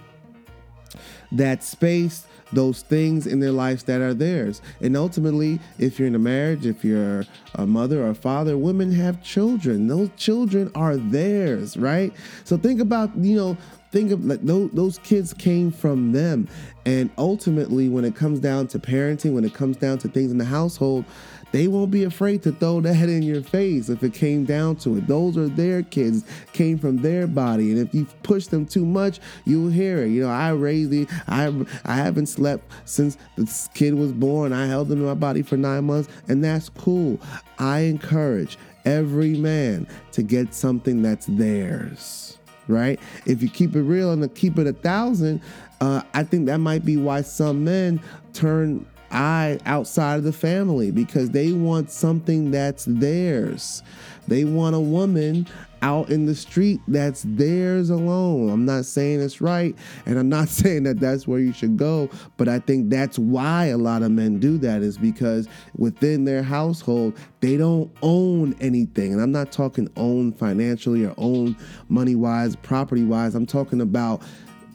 that 1.31 1.63
space 1.63 2.25
those 2.51 2.81
things 2.81 3.27
in 3.27 3.39
their 3.39 3.51
lives 3.51 3.83
that 3.83 4.01
are 4.01 4.13
theirs. 4.13 4.61
And 4.81 4.97
ultimately, 4.97 5.59
if 5.77 5.99
you're 5.99 6.07
in 6.07 6.15
a 6.15 6.19
marriage, 6.19 6.65
if 6.65 6.83
you're 6.83 7.25
a 7.55 7.65
mother 7.65 8.03
or 8.03 8.09
a 8.09 8.15
father, 8.15 8.57
women 8.57 8.91
have 8.93 9.23
children. 9.23 9.87
Those 9.87 10.09
children 10.17 10.71
are 10.75 10.97
theirs, 10.97 11.77
right? 11.77 12.13
So 12.43 12.57
think 12.57 12.79
about, 12.79 13.15
you 13.15 13.35
know, 13.35 13.57
think 13.91 14.11
of 14.11 14.25
like 14.25 14.41
those, 14.41 14.71
those 14.71 14.97
kids 14.99 15.33
came 15.33 15.71
from 15.71 16.11
them. 16.11 16.47
And 16.85 17.09
ultimately, 17.17 17.89
when 17.89 18.05
it 18.05 18.15
comes 18.15 18.39
down 18.39 18.67
to 18.69 18.79
parenting, 18.79 19.33
when 19.33 19.45
it 19.45 19.53
comes 19.53 19.77
down 19.77 19.99
to 19.99 20.07
things 20.07 20.31
in 20.31 20.37
the 20.37 20.45
household, 20.45 21.05
they 21.51 21.67
won't 21.67 21.91
be 21.91 22.03
afraid 22.03 22.43
to 22.43 22.51
throw 22.51 22.81
that 22.81 23.09
in 23.09 23.23
your 23.23 23.41
face 23.41 23.89
if 23.89 24.03
it 24.03 24.13
came 24.13 24.45
down 24.45 24.75
to 24.77 24.97
it. 24.97 25.07
Those 25.07 25.37
are 25.37 25.47
their 25.47 25.83
kids, 25.83 26.23
came 26.53 26.77
from 26.77 26.97
their 26.97 27.27
body, 27.27 27.71
and 27.71 27.79
if 27.79 27.93
you 27.93 28.05
push 28.23 28.47
them 28.47 28.65
too 28.65 28.85
much, 28.85 29.19
you'll 29.45 29.71
hear 29.71 30.03
it. 30.03 30.09
You 30.09 30.23
know, 30.23 30.29
I 30.29 30.51
raised 30.51 30.91
the, 30.91 31.07
I 31.27 31.53
I 31.85 31.95
haven't 31.95 32.27
slept 32.27 32.71
since 32.85 33.17
this 33.35 33.69
kid 33.73 33.95
was 33.95 34.11
born. 34.11 34.53
I 34.53 34.67
held 34.67 34.89
them 34.89 34.99
in 34.99 35.05
my 35.05 35.13
body 35.13 35.41
for 35.41 35.57
nine 35.57 35.85
months, 35.85 36.09
and 36.27 36.43
that's 36.43 36.69
cool. 36.69 37.19
I 37.57 37.79
encourage 37.79 38.57
every 38.85 39.35
man 39.35 39.87
to 40.11 40.23
get 40.23 40.53
something 40.53 41.01
that's 41.01 41.25
theirs. 41.25 42.37
Right? 42.67 42.99
If 43.25 43.41
you 43.41 43.49
keep 43.49 43.75
it 43.75 43.81
real 43.81 44.11
and 44.11 44.35
keep 44.35 44.59
it 44.59 44.67
a 44.67 44.73
thousand, 44.73 45.41
uh, 45.81 46.03
I 46.13 46.23
think 46.23 46.45
that 46.45 46.59
might 46.59 46.85
be 46.85 46.97
why 46.97 47.21
some 47.21 47.63
men 47.63 47.99
turn 48.33 48.85
eye 49.11 49.59
outside 49.65 50.17
of 50.17 50.23
the 50.23 50.33
family 50.33 50.91
because 50.91 51.31
they 51.31 51.51
want 51.51 51.91
something 51.91 52.51
that's 52.51 52.85
theirs. 52.85 53.83
They 54.27 54.45
want 54.45 54.75
a 54.75 54.79
woman 54.79 55.47
out 55.81 56.09
in 56.09 56.25
the 56.25 56.35
street 56.35 56.79
that's 56.87 57.23
theirs 57.25 57.89
alone. 57.89 58.49
I'm 58.49 58.65
not 58.65 58.85
saying 58.85 59.21
it's 59.21 59.41
right, 59.41 59.75
and 60.05 60.19
I'm 60.19 60.29
not 60.29 60.49
saying 60.49 60.83
that 60.83 60.99
that's 60.99 61.27
where 61.27 61.39
you 61.39 61.53
should 61.53 61.77
go, 61.77 62.09
but 62.37 62.47
I 62.47 62.59
think 62.59 62.89
that's 62.89 63.17
why 63.17 63.65
a 63.67 63.77
lot 63.77 64.03
of 64.03 64.11
men 64.11 64.39
do 64.39 64.57
that 64.59 64.81
is 64.81 64.97
because 64.97 65.47
within 65.77 66.25
their 66.25 66.43
household, 66.43 67.17
they 67.39 67.57
don't 67.57 67.91
own 68.01 68.55
anything. 68.59 69.13
And 69.13 69.21
I'm 69.21 69.31
not 69.31 69.51
talking 69.51 69.89
own 69.95 70.33
financially 70.33 71.05
or 71.05 71.13
own 71.17 71.55
money 71.87 72.15
wise, 72.15 72.55
property 72.55 73.03
wise. 73.03 73.35
I'm 73.35 73.45
talking 73.45 73.81
about 73.81 74.21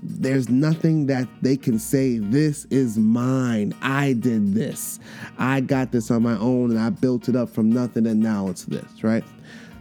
there's 0.07 0.51
nothing 0.51 1.07
that 1.07 1.27
they 1.41 1.57
can 1.57 1.79
say, 1.79 2.19
this 2.19 2.67
is 2.67 2.99
mine. 2.99 3.75
I 3.81 4.13
did 4.13 4.53
this. 4.53 5.01
I 5.39 5.63
got 5.63 5.93
this 5.93 6.11
on 6.11 6.23
my 6.23 6.37
own 6.37 6.71
and 6.71 6.79
I 6.79 6.91
built 6.91 7.29
it 7.29 7.37
up 7.37 7.49
from 7.49 7.71
nothing 7.71 8.07
and 8.07 8.21
now 8.21 8.49
it's 8.49 8.65
this, 8.65 9.03
right? 9.03 9.25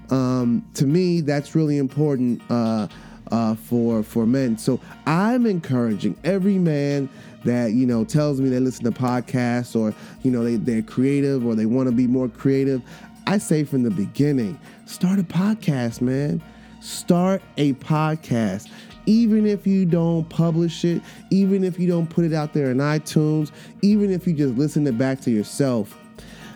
Um, 0.09 0.65
to 0.75 0.85
me, 0.85 1.19
that's 1.19 1.55
really 1.55 1.77
important 1.77 2.41
uh, 2.49 2.87
uh, 3.31 3.55
for, 3.55 4.01
for 4.01 4.25
men. 4.25 4.57
So 4.57 4.79
I'm 5.05 5.45
encouraging 5.45 6.17
every 6.23 6.57
man 6.57 7.09
that, 7.43 7.73
you 7.73 7.85
know, 7.85 8.05
tells 8.05 8.39
me 8.39 8.47
they 8.47 8.61
listen 8.61 8.85
to 8.85 8.91
podcasts 8.91 9.75
or, 9.75 9.93
you 10.21 10.31
know, 10.31 10.43
they, 10.45 10.55
they're 10.55 10.81
creative 10.81 11.45
or 11.45 11.53
they 11.53 11.65
want 11.65 11.89
to 11.89 11.95
be 11.95 12.07
more 12.07 12.29
creative. 12.29 12.81
I 13.27 13.39
say 13.39 13.65
from 13.65 13.83
the 13.83 13.91
beginning, 13.91 14.57
start 14.85 15.19
a 15.19 15.23
podcast, 15.23 15.99
man. 15.99 16.41
Start 16.79 17.41
a 17.57 17.73
podcast 17.75 18.69
even 19.05 19.45
if 19.45 19.67
you 19.67 19.85
don't 19.85 20.27
publish 20.29 20.85
it, 20.85 21.01
even 21.29 21.63
if 21.63 21.79
you 21.79 21.87
don't 21.87 22.09
put 22.09 22.25
it 22.25 22.33
out 22.33 22.53
there 22.53 22.71
in 22.71 22.77
iTunes, 22.77 23.51
even 23.81 24.11
if 24.11 24.27
you 24.27 24.33
just 24.33 24.55
listen 24.55 24.85
it 24.87 24.97
back 24.97 25.19
to 25.21 25.31
yourself, 25.31 25.97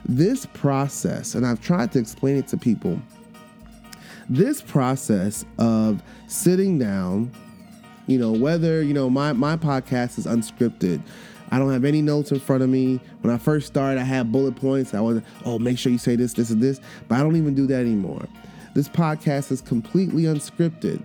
this 0.05 0.45
process, 0.47 1.35
and 1.35 1.45
I've 1.45 1.61
tried 1.61 1.91
to 1.93 1.99
explain 1.99 2.37
it 2.37 2.47
to 2.49 2.57
people, 2.57 2.99
this 4.29 4.61
process 4.61 5.45
of 5.57 6.01
sitting 6.27 6.77
down, 6.77 7.31
you 8.07 8.17
know, 8.17 8.31
whether, 8.31 8.81
you 8.81 8.93
know, 8.93 9.09
my, 9.09 9.33
my 9.33 9.57
podcast 9.57 10.17
is 10.17 10.25
unscripted. 10.25 11.01
I 11.49 11.59
don't 11.59 11.71
have 11.71 11.85
any 11.85 12.01
notes 12.01 12.31
in 12.31 12.39
front 12.39 12.61
of 12.61 12.69
me. 12.69 12.99
When 13.21 13.33
I 13.33 13.37
first 13.37 13.67
started, 13.67 13.99
I 13.99 14.03
had 14.03 14.31
bullet 14.31 14.55
points. 14.55 14.93
I 14.93 14.99
was, 14.99 15.21
oh, 15.45 15.59
make 15.59 15.77
sure 15.77 15.91
you 15.91 15.97
say 15.97 16.17
this, 16.17 16.33
this, 16.33 16.49
and 16.49 16.61
this. 16.61 16.81
But 17.07 17.19
I 17.19 17.23
don't 17.23 17.37
even 17.37 17.55
do 17.55 17.67
that 17.67 17.79
anymore. 17.79 18.25
This 18.73 18.89
podcast 18.89 19.51
is 19.51 19.61
completely 19.61 20.23
unscripted. 20.23 21.01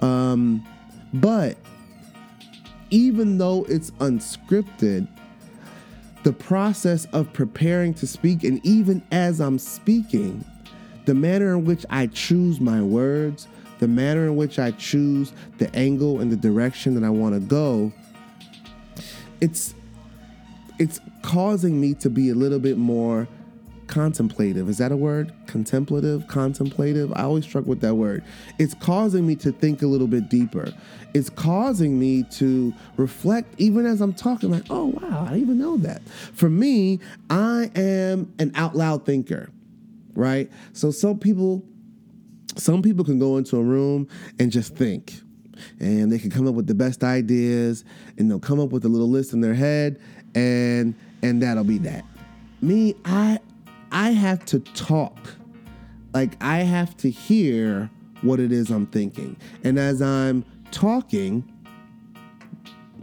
Um, 0.00 0.66
but 1.14 1.56
even 2.90 3.38
though 3.38 3.64
it's 3.68 3.90
unscripted, 3.92 5.08
the 6.24 6.32
process 6.32 7.06
of 7.06 7.32
preparing 7.32 7.94
to 7.94 8.06
speak, 8.06 8.44
and 8.44 8.64
even 8.64 9.02
as 9.12 9.40
I'm 9.40 9.58
speaking, 9.58 10.44
the 11.04 11.14
manner 11.14 11.52
in 11.54 11.64
which 11.64 11.86
I 11.90 12.06
choose 12.08 12.60
my 12.60 12.82
words, 12.82 13.48
the 13.78 13.88
manner 13.88 14.26
in 14.26 14.36
which 14.36 14.58
I 14.58 14.72
choose 14.72 15.32
the 15.58 15.74
angle 15.74 16.20
and 16.20 16.30
the 16.30 16.36
direction 16.36 16.94
that 16.94 17.04
I 17.04 17.10
want 17.10 17.34
to 17.34 17.40
go, 17.40 17.92
it's 19.40 19.74
it's 20.78 21.00
causing 21.22 21.80
me 21.80 21.94
to 21.94 22.10
be 22.10 22.30
a 22.30 22.34
little 22.34 22.58
bit 22.58 22.78
more 22.78 23.26
contemplative. 23.98 24.68
Is 24.68 24.78
that 24.78 24.92
a 24.92 24.96
word? 24.96 25.32
Contemplative, 25.48 26.28
contemplative. 26.28 27.12
I 27.16 27.22
always 27.22 27.44
struggle 27.44 27.70
with 27.70 27.80
that 27.80 27.96
word. 27.96 28.22
It's 28.60 28.72
causing 28.74 29.26
me 29.26 29.34
to 29.36 29.50
think 29.50 29.82
a 29.82 29.88
little 29.88 30.06
bit 30.06 30.28
deeper. 30.28 30.72
It's 31.14 31.28
causing 31.28 31.98
me 31.98 32.22
to 32.34 32.72
reflect 32.96 33.52
even 33.58 33.86
as 33.86 34.00
I'm 34.00 34.14
talking, 34.14 34.52
like, 34.52 34.62
oh, 34.70 34.84
wow, 34.84 35.22
I 35.22 35.30
didn't 35.30 35.40
even 35.40 35.58
know 35.58 35.78
that. 35.78 36.08
For 36.08 36.48
me, 36.48 37.00
I 37.28 37.72
am 37.74 38.32
an 38.38 38.52
out 38.54 38.76
loud 38.76 39.04
thinker, 39.04 39.50
right? 40.14 40.48
So 40.74 40.92
some 40.92 41.18
people, 41.18 41.64
some 42.54 42.82
people 42.82 43.04
can 43.04 43.18
go 43.18 43.36
into 43.36 43.56
a 43.56 43.64
room 43.64 44.06
and 44.38 44.52
just 44.52 44.76
think. 44.76 45.12
And 45.80 46.12
they 46.12 46.20
can 46.20 46.30
come 46.30 46.46
up 46.46 46.54
with 46.54 46.68
the 46.68 46.74
best 46.76 47.02
ideas 47.02 47.84
and 48.16 48.30
they'll 48.30 48.38
come 48.38 48.60
up 48.60 48.70
with 48.70 48.84
a 48.84 48.88
little 48.88 49.10
list 49.10 49.32
in 49.32 49.40
their 49.40 49.54
head 49.54 50.00
and 50.36 50.94
and 51.20 51.42
that'll 51.42 51.64
be 51.64 51.78
that. 51.78 52.04
Me, 52.60 52.94
I 53.04 53.40
I 53.92 54.10
have 54.10 54.44
to 54.46 54.60
talk. 54.60 55.18
Like 56.12 56.42
I 56.42 56.58
have 56.58 56.96
to 56.98 57.10
hear 57.10 57.90
what 58.22 58.40
it 58.40 58.52
is 58.52 58.70
I'm 58.70 58.86
thinking. 58.86 59.36
And 59.64 59.78
as 59.78 60.02
I'm 60.02 60.44
talking, 60.70 61.50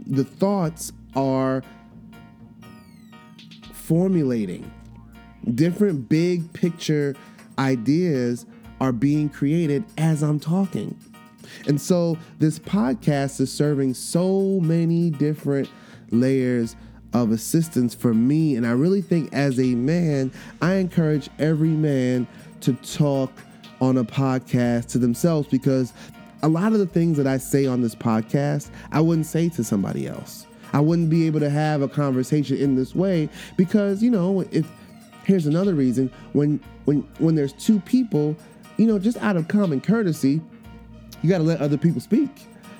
the 0.06 0.24
thoughts 0.24 0.92
are 1.14 1.62
formulating. 3.72 4.70
Different 5.54 6.08
big 6.08 6.52
picture 6.52 7.14
ideas 7.58 8.46
are 8.80 8.92
being 8.92 9.28
created 9.28 9.84
as 9.96 10.22
I'm 10.22 10.40
talking. 10.40 10.98
And 11.66 11.80
so 11.80 12.18
this 12.38 12.58
podcast 12.58 13.40
is 13.40 13.52
serving 13.52 13.94
so 13.94 14.60
many 14.60 15.10
different 15.10 15.70
layers 16.10 16.76
of 17.22 17.32
assistance 17.32 17.94
for 17.94 18.14
me. 18.14 18.56
And 18.56 18.66
I 18.66 18.72
really 18.72 19.02
think 19.02 19.32
as 19.32 19.58
a 19.58 19.74
man, 19.74 20.32
I 20.62 20.74
encourage 20.74 21.28
every 21.38 21.70
man 21.70 22.26
to 22.62 22.72
talk 22.74 23.32
on 23.80 23.98
a 23.98 24.04
podcast 24.04 24.86
to 24.88 24.98
themselves 24.98 25.48
because 25.48 25.92
a 26.42 26.48
lot 26.48 26.72
of 26.72 26.78
the 26.78 26.86
things 26.86 27.16
that 27.16 27.26
I 27.26 27.38
say 27.38 27.66
on 27.66 27.82
this 27.82 27.94
podcast, 27.94 28.70
I 28.92 29.00
wouldn't 29.00 29.26
say 29.26 29.48
to 29.50 29.64
somebody 29.64 30.06
else. 30.06 30.46
I 30.72 30.80
wouldn't 30.80 31.10
be 31.10 31.26
able 31.26 31.40
to 31.40 31.50
have 31.50 31.82
a 31.82 31.88
conversation 31.88 32.56
in 32.56 32.74
this 32.74 32.94
way 32.94 33.28
because, 33.56 34.02
you 34.02 34.10
know, 34.10 34.42
if 34.50 34.66
here's 35.24 35.46
another 35.46 35.74
reason 35.74 36.10
when 36.32 36.60
when 36.84 37.00
when 37.18 37.34
there's 37.34 37.52
two 37.52 37.80
people, 37.80 38.36
you 38.76 38.86
know, 38.86 38.98
just 38.98 39.16
out 39.18 39.36
of 39.36 39.48
common 39.48 39.80
courtesy, 39.80 40.40
you 41.22 41.28
got 41.30 41.38
to 41.38 41.44
let 41.44 41.60
other 41.60 41.78
people 41.78 42.00
speak. 42.00 42.30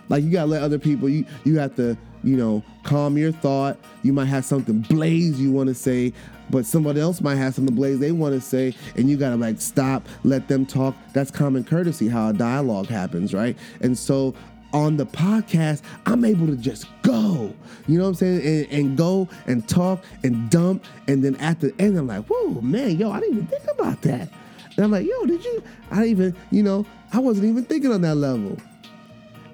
Like 0.09 0.23
you 0.23 0.31
got 0.31 0.43
to 0.43 0.51
let 0.51 0.63
other 0.63 0.79
people 0.79 1.09
you 1.09 1.25
you 1.45 1.59
have 1.59 1.75
to, 1.77 1.97
you 2.27 2.37
know, 2.37 2.63
calm 2.83 3.17
your 3.17 3.31
thought. 3.31 3.79
You 4.03 4.13
might 4.13 4.27
have 4.27 4.45
something 4.45 4.81
blaze 4.81 5.41
you 5.41 5.53
want 5.53 5.69
to 5.69 5.75
say, 5.75 6.13
but 6.51 6.67
somebody 6.67 7.01
else 7.01 7.21
might 7.21 7.37
have 7.37 7.55
something 7.55 7.75
blaze 7.75 8.01
they 8.01 8.11
want 8.11 8.35
to 8.35 8.41
say 8.41 8.75
and 8.97 9.09
you 9.09 9.17
got 9.17 9.31
to 9.31 9.37
like 9.37 9.61
stop, 9.61 10.07
let 10.25 10.49
them 10.49 10.67
talk. 10.67 10.97
That's 11.13 11.31
common 11.31 11.63
courtesy 11.63 12.09
how 12.09 12.31
a 12.31 12.33
dialogue 12.33 12.89
happens, 12.89 13.33
right? 13.33 13.57
And 13.81 13.97
so 13.97 14.35
on 14.73 14.97
the 14.97 15.07
podcast, 15.07 15.83
I'm 16.05 16.25
able 16.25 16.49
to 16.49 16.57
just 16.57 16.87
go, 17.03 17.55
you 17.87 17.97
know 17.97 18.05
what 18.05 18.09
I'm 18.11 18.15
saying? 18.17 18.45
And, 18.45 18.73
and, 18.73 18.99
go 18.99 19.29
and 19.47 19.67
talk 19.69 20.05
and 20.25 20.51
dump. 20.51 20.85
And 21.07 21.25
then 21.25 21.37
at 21.37 21.61
the 21.61 21.73
end, 21.79 21.97
I'm 21.97 22.09
like, 22.09 22.25
whoa, 22.27 22.61
man, 22.61 22.99
yo, 22.99 23.13
I 23.13 23.21
didn't 23.21 23.37
even 23.37 23.47
think 23.47 23.65
about 23.71 24.03
that. 24.03 24.29
And 24.77 24.85
I'm 24.85 24.91
like, 24.91 25.07
yo, 25.07 25.25
did 25.27 25.45
you? 25.45 25.63
I 25.93 26.07
even, 26.07 26.35
you 26.51 26.65
know, 26.65 26.85
I 27.13 27.21
wasn't 27.21 27.47
even 27.47 27.65
thinking 27.65 27.93
on 27.93 28.03
that 28.03 28.17
level. 28.17 28.59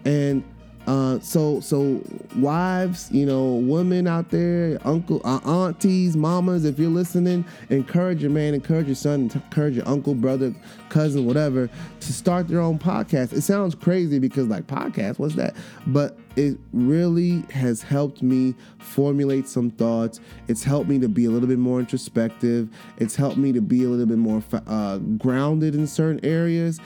And 0.05 0.43
uh, 0.87 1.19
so 1.21 1.61
so 1.61 2.01
wives, 2.37 3.11
you 3.13 3.25
know, 3.25 3.55
women 3.55 4.09
out 4.09 4.31
there, 4.31 4.79
uncle, 4.85 5.21
uh, 5.25 5.39
aunties, 5.45 6.17
mamas, 6.17 6.65
if 6.65 6.79
you're 6.79 6.91
listening, 6.91 7.45
encourage 7.71 8.21
your 8.21 8.31
man, 8.31 8.53
encourage 8.53 8.87
your 8.87 8.97
son, 8.97 9.31
encourage 9.33 9.77
your 9.77 9.89
uncle, 9.89 10.15
brother, 10.15 10.53
cousin, 10.89 11.25
whatever, 11.25 11.71
to 12.01 12.13
start 12.13 12.49
their 12.49 12.61
own 12.61 12.79
podcast. 12.79 13.33
It 13.33 13.43
sounds 13.43 13.75
crazy 13.75 14.19
because 14.19 14.49
like 14.49 14.67
podcast, 14.67 15.19
what's 15.19 15.37
that? 15.37 15.55
But 15.87 16.19
it 16.35 16.59
really 16.73 17.45
has 17.51 17.83
helped 17.83 18.23
me 18.23 18.55
formulate 18.79 19.47
some 19.47 19.71
thoughts. 19.71 20.19
It's 20.49 20.65
helped 20.65 20.89
me 20.89 20.99
to 20.99 21.09
be 21.09 21.27
a 21.27 21.31
little 21.31 21.49
bit 21.49 21.59
more 21.59 21.79
introspective. 21.79 22.69
It's 22.97 23.15
helped 23.15 23.37
me 23.37 23.53
to 23.53 23.61
be 23.61 23.85
a 23.85 23.89
little 23.89 24.07
bit 24.07 24.19
more 24.19 24.43
uh, 24.67 24.99
grounded 24.99 25.75
in 25.75 25.87
certain 25.87 26.25
areas, 26.25 26.81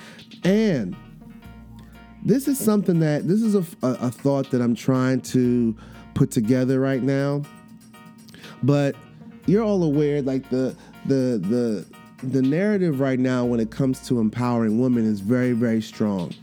and 0.45 0.97
this 2.27 2.49
is 2.49 2.59
something 2.59 2.99
that 2.99 3.29
this 3.29 3.41
is 3.41 3.55
a, 3.55 3.65
a, 3.83 4.11
thought 4.11 4.51
that 4.51 4.61
I'm 4.61 4.75
trying 4.75 5.21
to 5.21 5.77
put 6.15 6.33
together 6.33 6.81
right 6.81 7.01
now. 7.01 7.43
But 8.65 8.97
you're 9.47 9.63
all 9.63 9.85
aware, 9.85 10.21
like 10.23 10.51
the 10.51 10.77
the 11.05 11.39
the 11.39 11.87
the 12.27 12.43
narrative 12.43 12.99
right 12.99 13.21
now 13.21 13.45
when 13.45 13.61
it 13.61 13.71
comes 13.71 14.05
to 14.09 14.19
empowering 14.19 14.81
women 14.81 15.07
is 15.07 15.21
very 15.21 15.53
very 15.53 15.81
strong, 15.81 16.35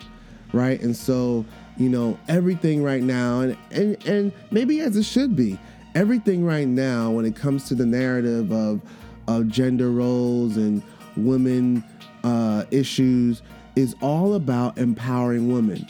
right? 0.54 0.82
And 0.82 0.96
so 0.96 1.44
you 1.76 1.90
know 1.90 2.18
everything 2.30 2.82
right 2.82 3.04
now, 3.04 3.42
and 3.42 3.58
and 3.72 4.08
and 4.08 4.32
maybe 4.52 4.80
as 4.80 4.96
it 4.96 5.04
should 5.04 5.36
be, 5.36 5.60
everything 5.96 6.46
right 6.46 6.68
now 6.68 7.12
when 7.12 7.26
it 7.26 7.36
comes 7.36 7.68
to 7.68 7.76
the 7.76 7.86
narrative 7.86 8.54
of 8.54 8.80
of 9.28 9.50
gender 9.50 9.92
roles 9.92 10.56
and 10.56 10.82
women 11.18 11.84
uh, 12.24 12.64
issues 12.72 13.42
is 13.76 13.96
all 14.02 14.36
about 14.36 14.78
empowering 14.78 15.52
women. 15.52 15.88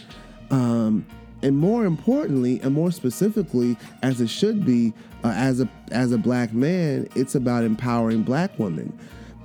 Um, 0.52 1.06
and 1.41 1.58
more 1.58 1.86
importantly, 1.86 2.62
and 2.62 2.74
more 2.74 2.91
specifically, 2.91 3.78
as 4.02 4.22
it 4.22 4.30
should 4.30 4.65
be, 4.65 4.93
uh, 5.24 5.34
as 5.36 5.60
a 5.60 5.69
as 5.91 6.12
a 6.12 6.17
black 6.17 6.54
man, 6.54 7.08
it's 7.15 7.36
about 7.36 7.63
empowering 7.63 8.24
black 8.24 8.58
women, 8.58 8.98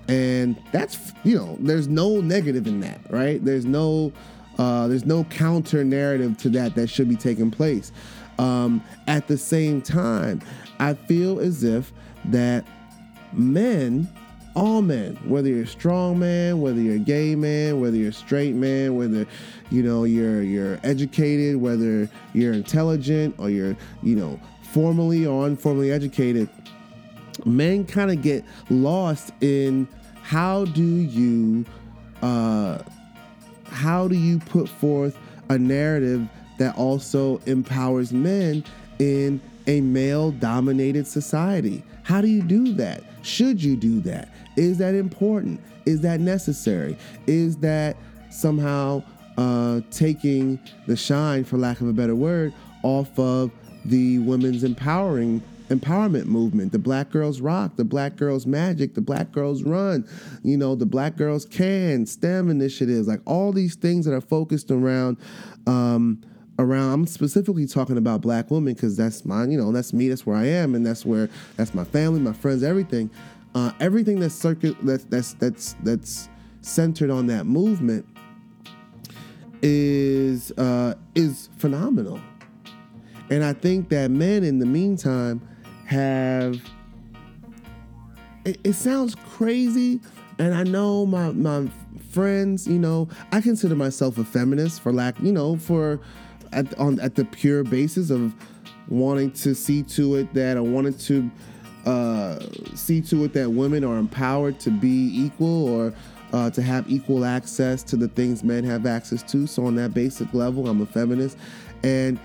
and 0.06 0.56
that's 0.70 1.12
you 1.24 1.36
know, 1.36 1.56
there's 1.60 1.88
no 1.88 2.20
negative 2.20 2.66
in 2.66 2.80
that, 2.80 3.00
right? 3.10 3.44
There's 3.44 3.64
no 3.64 4.12
uh, 4.58 4.86
there's 4.86 5.06
no 5.06 5.24
counter 5.24 5.84
narrative 5.84 6.36
to 6.38 6.48
that 6.50 6.74
that 6.76 6.88
should 6.88 7.08
be 7.08 7.16
taking 7.16 7.50
place. 7.50 7.92
Um, 8.38 8.82
at 9.08 9.26
the 9.26 9.36
same 9.36 9.82
time, 9.82 10.40
I 10.78 10.94
feel 10.94 11.40
as 11.40 11.64
if 11.64 11.92
that 12.26 12.64
men 13.32 14.08
all 14.54 14.82
men, 14.82 15.16
whether 15.24 15.48
you're 15.48 15.64
a 15.64 15.66
strong 15.66 16.18
man, 16.18 16.60
whether 16.60 16.80
you're 16.80 16.96
a 16.96 17.00
gay 17.00 17.34
man, 17.34 17.80
whether 17.80 17.96
you're 17.96 18.10
a 18.10 18.12
straight 18.12 18.54
man, 18.54 18.96
whether 18.96 19.26
you 19.70 19.82
know 19.82 20.04
you're 20.04 20.42
you're 20.42 20.80
educated, 20.82 21.56
whether 21.56 22.08
you're 22.32 22.52
intelligent 22.52 23.34
or 23.38 23.50
you're 23.50 23.76
you 24.02 24.16
know 24.16 24.40
formally 24.62 25.26
or 25.26 25.46
informally 25.46 25.90
educated, 25.92 26.48
men 27.44 27.84
kind 27.84 28.10
of 28.10 28.22
get 28.22 28.44
lost 28.70 29.32
in 29.40 29.88
how 30.22 30.64
do 30.66 30.82
you 30.84 31.64
uh, 32.22 32.78
how 33.64 34.08
do 34.08 34.16
you 34.16 34.38
put 34.38 34.68
forth 34.68 35.16
a 35.48 35.58
narrative 35.58 36.28
that 36.58 36.76
also 36.76 37.40
empowers 37.46 38.12
men 38.12 38.64
in 38.98 39.40
a 39.66 39.80
male 39.80 40.32
dominated 40.32 41.06
society? 41.06 41.82
How 42.02 42.20
do 42.20 42.28
you 42.28 42.42
do 42.42 42.72
that? 42.74 43.02
Should 43.22 43.62
you 43.62 43.76
do 43.76 44.00
that? 44.00 44.30
Is 44.58 44.78
that 44.78 44.94
important? 44.94 45.60
Is 45.86 46.00
that 46.00 46.20
necessary? 46.20 46.98
Is 47.26 47.56
that 47.58 47.96
somehow 48.30 49.02
uh, 49.38 49.80
taking 49.90 50.58
the 50.86 50.96
shine, 50.96 51.44
for 51.44 51.56
lack 51.56 51.80
of 51.80 51.88
a 51.88 51.92
better 51.92 52.16
word, 52.16 52.52
off 52.82 53.16
of 53.18 53.52
the 53.84 54.18
women's 54.18 54.64
empowering 54.64 55.40
empowerment 55.68 56.26
movement, 56.26 56.72
the 56.72 56.78
Black 56.78 57.10
Girls 57.10 57.40
Rock, 57.40 57.76
the 57.76 57.84
Black 57.84 58.16
Girls 58.16 58.46
Magic, 58.46 58.94
the 58.94 59.00
Black 59.00 59.32
Girls 59.32 59.62
Run, 59.62 60.08
you 60.42 60.56
know, 60.56 60.74
the 60.74 60.86
Black 60.86 61.16
Girls 61.16 61.44
Can, 61.44 62.06
STEM 62.06 62.50
initiatives, 62.50 63.06
like 63.06 63.20
all 63.26 63.52
these 63.52 63.76
things 63.76 64.06
that 64.06 64.14
are 64.14 64.20
focused 64.20 64.70
around. 64.70 65.18
Um, 65.66 66.22
around 66.60 66.92
i'm 66.92 67.06
specifically 67.06 67.66
talking 67.66 67.96
about 67.96 68.20
black 68.20 68.50
women 68.50 68.74
because 68.74 68.96
that's 68.96 69.24
my 69.24 69.44
you 69.44 69.56
know 69.56 69.70
that's 69.70 69.92
me 69.92 70.08
that's 70.08 70.26
where 70.26 70.36
i 70.36 70.44
am 70.44 70.74
and 70.74 70.84
that's 70.84 71.06
where 71.06 71.28
that's 71.56 71.72
my 71.72 71.84
family 71.84 72.18
my 72.18 72.32
friends 72.32 72.64
everything 72.64 73.08
uh, 73.58 73.72
everything 73.80 74.20
that's 74.20 74.34
circuit 74.34 74.76
that's 74.82 75.04
that's 75.04 75.32
that's 75.34 75.74
that's 75.82 76.28
centered 76.60 77.10
on 77.10 77.26
that 77.26 77.44
movement 77.44 78.06
is 79.62 80.52
uh, 80.52 80.94
is 81.16 81.50
phenomenal, 81.58 82.20
and 83.30 83.42
I 83.42 83.52
think 83.52 83.88
that 83.88 84.10
men 84.10 84.44
in 84.44 84.58
the 84.58 84.66
meantime 84.66 85.46
have. 85.86 86.60
It, 88.44 88.60
it 88.62 88.72
sounds 88.74 89.16
crazy, 89.16 90.00
and 90.38 90.54
I 90.54 90.62
know 90.62 91.04
my 91.04 91.32
my 91.32 91.68
friends. 92.10 92.68
You 92.68 92.78
know, 92.78 93.08
I 93.32 93.40
consider 93.40 93.74
myself 93.74 94.18
a 94.18 94.24
feminist 94.24 94.80
for 94.80 94.92
lack. 94.92 95.18
You 95.20 95.32
know, 95.32 95.56
for 95.56 95.98
at 96.52 96.78
on 96.78 97.00
at 97.00 97.16
the 97.16 97.24
pure 97.24 97.64
basis 97.64 98.10
of 98.10 98.34
wanting 98.88 99.32
to 99.32 99.54
see 99.54 99.82
to 99.82 100.14
it 100.14 100.32
that 100.34 100.56
I 100.56 100.60
wanted 100.60 100.98
to 101.00 101.28
uh, 101.86 102.38
see 102.74 103.00
to 103.02 103.24
it 103.24 103.32
that 103.34 103.50
women 103.50 103.84
are 103.84 103.98
empowered 103.98 104.60
to 104.60 104.70
be 104.70 105.10
equal 105.14 105.68
or 105.68 105.94
uh, 106.32 106.50
to 106.50 106.62
have 106.62 106.90
equal 106.90 107.24
access 107.24 107.82
to 107.82 107.96
the 107.96 108.08
things 108.08 108.44
men 108.44 108.64
have 108.64 108.86
access 108.86 109.22
to. 109.22 109.46
So, 109.46 109.66
on 109.66 109.74
that 109.76 109.94
basic 109.94 110.32
level, 110.34 110.68
I'm 110.68 110.80
a 110.82 110.86
feminist. 110.86 111.38
And 111.82 112.18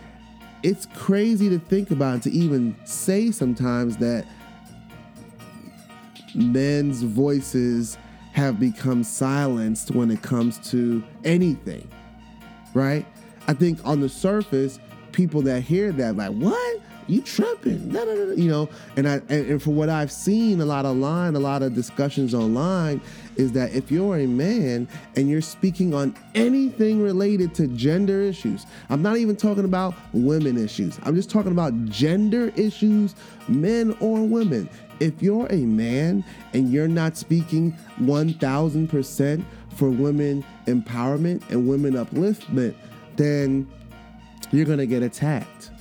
it's 0.63 0.87
crazy 0.95 1.49
to 1.49 1.59
think 1.59 1.91
about 1.91 2.21
to 2.23 2.31
even 2.31 2.75
say 2.85 3.31
sometimes 3.31 3.97
that 3.97 4.25
men's 6.35 7.03
voices 7.03 7.97
have 8.33 8.59
become 8.59 9.03
silenced 9.03 9.91
when 9.91 10.09
it 10.09 10.21
comes 10.21 10.57
to 10.71 11.03
anything, 11.23 11.87
right? 12.73 13.05
I 13.47 13.53
think 13.53 13.79
on 13.85 13.99
the 13.99 14.09
surface, 14.09 14.79
people 15.11 15.41
that 15.43 15.61
hear 15.61 15.91
that, 15.91 16.15
like, 16.15 16.31
what? 16.31 16.81
You 17.07 17.21
tripping, 17.21 17.91
nah, 17.91 18.03
nah, 18.03 18.13
nah, 18.13 18.33
you 18.33 18.49
know. 18.49 18.69
And 18.97 19.07
I 19.07 19.15
and, 19.29 19.47
and 19.51 19.63
for 19.63 19.71
what 19.71 19.89
I've 19.89 20.11
seen 20.11 20.61
a 20.61 20.65
lot 20.65 20.85
online, 20.85 21.35
a 21.35 21.39
lot 21.39 21.61
of 21.61 21.73
discussions 21.73 22.33
online, 22.33 23.01
is 23.35 23.51
that 23.53 23.73
if 23.73 23.91
you're 23.91 24.17
a 24.17 24.27
man 24.27 24.87
and 25.15 25.29
you're 25.29 25.41
speaking 25.41 25.93
on 25.93 26.15
anything 26.35 27.01
related 27.01 27.53
to 27.55 27.67
gender 27.67 28.21
issues, 28.21 28.65
I'm 28.89 29.01
not 29.01 29.17
even 29.17 29.35
talking 29.35 29.65
about 29.65 29.93
women 30.13 30.57
issues. 30.57 30.99
I'm 31.03 31.15
just 31.15 31.29
talking 31.29 31.51
about 31.51 31.85
gender 31.85 32.51
issues, 32.55 33.15
men 33.47 33.95
or 33.99 34.21
women. 34.21 34.69
if 34.99 35.21
you're 35.21 35.47
a 35.47 35.65
man 35.65 36.23
and 36.53 36.71
you're 36.71 36.87
not 36.87 37.17
speaking 37.17 37.75
1000% 37.99 39.43
for 39.75 39.89
women 39.89 40.45
empowerment 40.67 41.41
and 41.49 41.67
women 41.67 41.93
upliftment, 41.93 42.75
then 43.17 43.67
you're 44.51 44.65
to 44.65 44.85
get 44.85 45.03
attacked. 45.03 45.71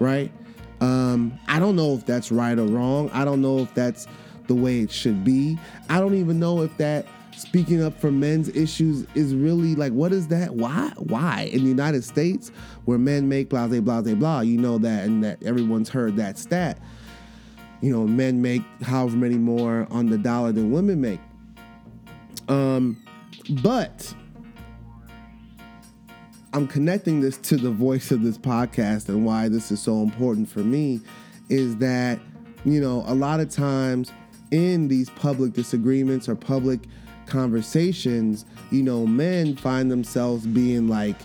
Right? 0.00 0.32
Um, 0.80 1.38
I 1.46 1.58
don't 1.58 1.76
know 1.76 1.94
if 1.94 2.06
that's 2.06 2.32
right 2.32 2.58
or 2.58 2.66
wrong. 2.66 3.10
I 3.12 3.24
don't 3.24 3.40
know 3.40 3.58
if 3.58 3.72
that's 3.74 4.06
the 4.46 4.54
way 4.54 4.80
it 4.80 4.90
should 4.90 5.22
be. 5.24 5.58
I 5.88 6.00
don't 6.00 6.14
even 6.14 6.40
know 6.40 6.62
if 6.62 6.76
that 6.78 7.06
speaking 7.36 7.82
up 7.82 7.98
for 7.98 8.10
men's 8.10 8.48
issues 8.50 9.06
is 9.14 9.34
really 9.34 9.74
like 9.74 9.92
what 9.92 10.12
is 10.12 10.28
that? 10.28 10.54
Why? 10.54 10.92
Why 10.96 11.50
in 11.52 11.62
the 11.62 11.68
United 11.68 12.04
States 12.04 12.50
where 12.84 12.98
men 12.98 13.28
make 13.28 13.48
blah 13.48 13.66
blah 13.66 13.80
blah 13.80 14.02
blah? 14.02 14.40
You 14.40 14.58
know 14.58 14.78
that, 14.78 15.04
and 15.04 15.22
that 15.22 15.42
everyone's 15.42 15.88
heard 15.88 16.16
that 16.16 16.38
stat. 16.38 16.78
You 17.80 17.92
know, 17.92 18.06
men 18.06 18.42
make 18.42 18.62
however 18.82 19.16
many 19.16 19.36
more 19.36 19.86
on 19.90 20.06
the 20.06 20.18
dollar 20.18 20.52
than 20.52 20.70
women 20.70 21.00
make. 21.00 21.20
Um, 22.48 23.02
but 23.62 24.14
I'm 26.52 26.66
connecting 26.66 27.20
this 27.20 27.36
to 27.38 27.56
the 27.56 27.70
voice 27.70 28.10
of 28.10 28.22
this 28.22 28.36
podcast 28.36 29.08
and 29.08 29.24
why 29.24 29.48
this 29.48 29.70
is 29.70 29.80
so 29.80 30.02
important 30.02 30.48
for 30.48 30.60
me 30.60 31.00
is 31.48 31.76
that, 31.76 32.18
you 32.64 32.80
know, 32.80 33.04
a 33.06 33.14
lot 33.14 33.38
of 33.38 33.50
times 33.50 34.10
in 34.50 34.88
these 34.88 35.10
public 35.10 35.52
disagreements 35.52 36.28
or 36.28 36.34
public 36.34 36.80
conversations, 37.26 38.46
you 38.72 38.82
know, 38.82 39.06
men 39.06 39.54
find 39.54 39.92
themselves 39.92 40.44
being 40.44 40.88
like, 40.88 41.16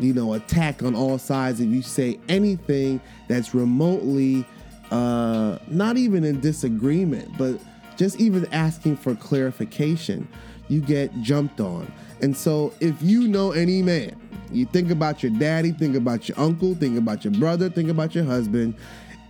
you 0.00 0.12
know, 0.12 0.32
attacked 0.34 0.82
on 0.82 0.96
all 0.96 1.18
sides 1.18 1.60
if 1.60 1.68
you 1.68 1.80
say 1.80 2.18
anything 2.28 3.00
that's 3.28 3.54
remotely 3.54 4.44
uh 4.90 5.58
not 5.68 5.96
even 5.96 6.24
in 6.24 6.40
disagreement, 6.40 7.30
but 7.38 7.60
just 7.96 8.20
even 8.20 8.44
asking 8.52 8.96
for 8.96 9.14
clarification, 9.14 10.26
you 10.68 10.80
get 10.80 11.12
jumped 11.22 11.60
on. 11.60 11.90
And 12.20 12.36
so 12.36 12.72
if 12.80 13.00
you 13.02 13.28
know 13.28 13.52
any 13.52 13.82
man, 13.82 14.20
you 14.50 14.64
think 14.66 14.90
about 14.90 15.22
your 15.22 15.32
daddy, 15.32 15.72
think 15.72 15.96
about 15.96 16.28
your 16.28 16.38
uncle, 16.38 16.74
think 16.74 16.96
about 16.96 17.24
your 17.24 17.32
brother, 17.34 17.68
think 17.68 17.88
about 17.88 18.14
your 18.14 18.24
husband. 18.24 18.74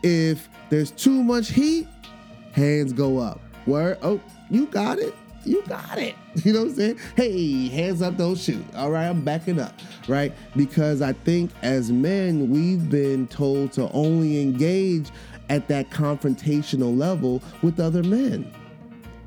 If 0.02 0.48
there's 0.68 0.90
too 0.90 1.22
much 1.22 1.50
heat, 1.50 1.88
hands 2.52 2.92
go 2.92 3.18
up. 3.18 3.40
Where, 3.64 3.98
oh, 4.02 4.20
you 4.50 4.66
got 4.66 4.98
it. 4.98 5.14
You 5.44 5.62
got 5.62 5.98
it. 5.98 6.14
You 6.44 6.52
know 6.52 6.64
what 6.64 6.68
I'm 6.68 6.74
saying? 6.74 6.98
Hey, 7.16 7.68
hands 7.68 8.02
up, 8.02 8.18
don't 8.18 8.36
shoot. 8.36 8.62
All 8.76 8.90
right, 8.90 9.06
I'm 9.08 9.24
backing 9.24 9.58
up, 9.58 9.72
right? 10.06 10.34
Because 10.54 11.00
I 11.00 11.14
think 11.14 11.50
as 11.62 11.90
men, 11.90 12.50
we've 12.50 12.90
been 12.90 13.26
told 13.26 13.72
to 13.72 13.90
only 13.92 14.42
engage 14.42 15.08
at 15.48 15.66
that 15.68 15.88
confrontational 15.88 16.96
level 16.96 17.42
with 17.62 17.80
other 17.80 18.02
men, 18.02 18.52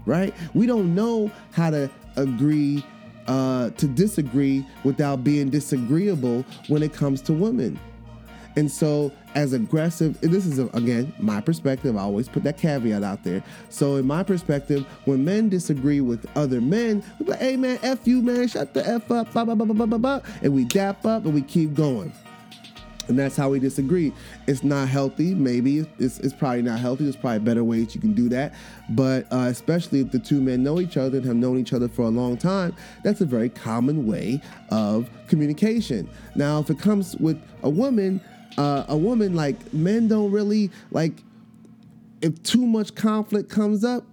right? 0.05 0.31
We 0.53 0.67
don't 0.67 0.93
know 0.93 1.31
how 1.51 1.71
to 1.71 1.89
agree 2.15 2.85
uh, 3.29 3.69
to 3.69 3.87
disagree 3.87 4.65
without 4.83 5.23
being 5.23 5.49
disagreeable 5.49 6.43
when 6.67 6.81
it 6.81 6.93
comes 6.93 7.21
to 7.21 7.31
women. 7.31 7.79
And 8.55 8.69
so, 8.69 9.11
as 9.35 9.53
aggressive, 9.53 10.19
this 10.21 10.47
is 10.47 10.57
again 10.57 11.13
my 11.19 11.39
perspective. 11.39 11.95
I 11.95 12.01
always 12.01 12.27
put 12.27 12.43
that 12.43 12.57
caveat 12.57 13.03
out 13.03 13.23
there. 13.23 13.43
So, 13.69 13.97
in 13.97 14.07
my 14.07 14.23
perspective, 14.23 14.85
when 15.05 15.23
men 15.23 15.47
disagree 15.47 16.01
with 16.01 16.25
other 16.35 16.59
men, 16.59 17.03
we 17.19 17.27
like, 17.27 17.39
"Hey, 17.39 17.55
man, 17.55 17.77
f 17.83 18.07
you, 18.07 18.23
man, 18.23 18.47
shut 18.47 18.73
the 18.73 18.85
f 18.85 19.09
up," 19.11 19.31
blah, 19.31 19.45
blah, 19.45 19.55
blah, 19.55 19.65
blah, 19.65 19.85
blah, 19.85 19.97
blah, 19.97 20.19
and 20.41 20.53
we 20.53 20.65
dap 20.65 21.05
up 21.05 21.25
and 21.25 21.33
we 21.33 21.43
keep 21.43 21.75
going 21.75 22.11
and 23.09 23.17
that's 23.17 23.35
how 23.35 23.49
we 23.49 23.59
disagree. 23.59 24.13
It's 24.47 24.63
not 24.63 24.87
healthy. 24.87 25.33
Maybe 25.33 25.85
it's, 25.97 26.19
it's 26.19 26.33
probably 26.33 26.61
not 26.61 26.79
healthy. 26.79 27.03
There's 27.03 27.15
probably 27.15 27.39
better 27.39 27.63
ways 27.63 27.95
you 27.95 27.99
can 27.99 28.13
do 28.13 28.29
that. 28.29 28.53
But 28.91 29.25
uh, 29.31 29.47
especially 29.49 29.99
if 29.99 30.11
the 30.11 30.19
two 30.19 30.39
men 30.39 30.63
know 30.63 30.79
each 30.79 30.95
other 30.95 31.17
and 31.17 31.25
have 31.25 31.35
known 31.35 31.57
each 31.57 31.73
other 31.73 31.89
for 31.89 32.03
a 32.03 32.09
long 32.09 32.37
time, 32.37 32.75
that's 33.03 33.21
a 33.21 33.25
very 33.25 33.49
common 33.49 34.05
way 34.07 34.41
of 34.69 35.09
communication. 35.27 36.07
Now, 36.35 36.59
if 36.59 36.69
it 36.69 36.79
comes 36.79 37.15
with 37.17 37.41
a 37.63 37.69
woman, 37.69 38.21
uh, 38.57 38.85
a 38.87 38.97
woman 38.97 39.35
like 39.35 39.73
men 39.73 40.07
don't 40.07 40.31
really 40.31 40.71
like. 40.91 41.23
If 42.21 42.43
too 42.43 42.65
much 42.65 42.95
conflict 42.95 43.49
comes 43.49 43.83
up, 43.83 44.03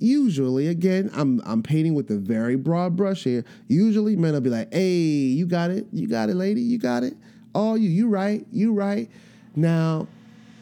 usually 0.00 0.68
again 0.68 1.10
i'm 1.14 1.42
i'm 1.44 1.60
painting 1.60 1.92
with 1.92 2.08
a 2.12 2.16
very 2.16 2.54
broad 2.54 2.94
brush 2.94 3.24
here 3.24 3.44
usually 3.66 4.14
men 4.14 4.32
will 4.32 4.40
be 4.40 4.48
like 4.48 4.72
hey 4.72 4.92
you 4.92 5.44
got 5.44 5.72
it 5.72 5.88
you 5.92 6.06
got 6.06 6.28
it 6.28 6.36
lady 6.36 6.60
you 6.60 6.78
got 6.78 7.02
it 7.02 7.14
all 7.58 7.76
you, 7.76 7.90
you 7.90 8.08
right, 8.08 8.46
you 8.52 8.72
right. 8.72 9.10
Now, 9.56 10.06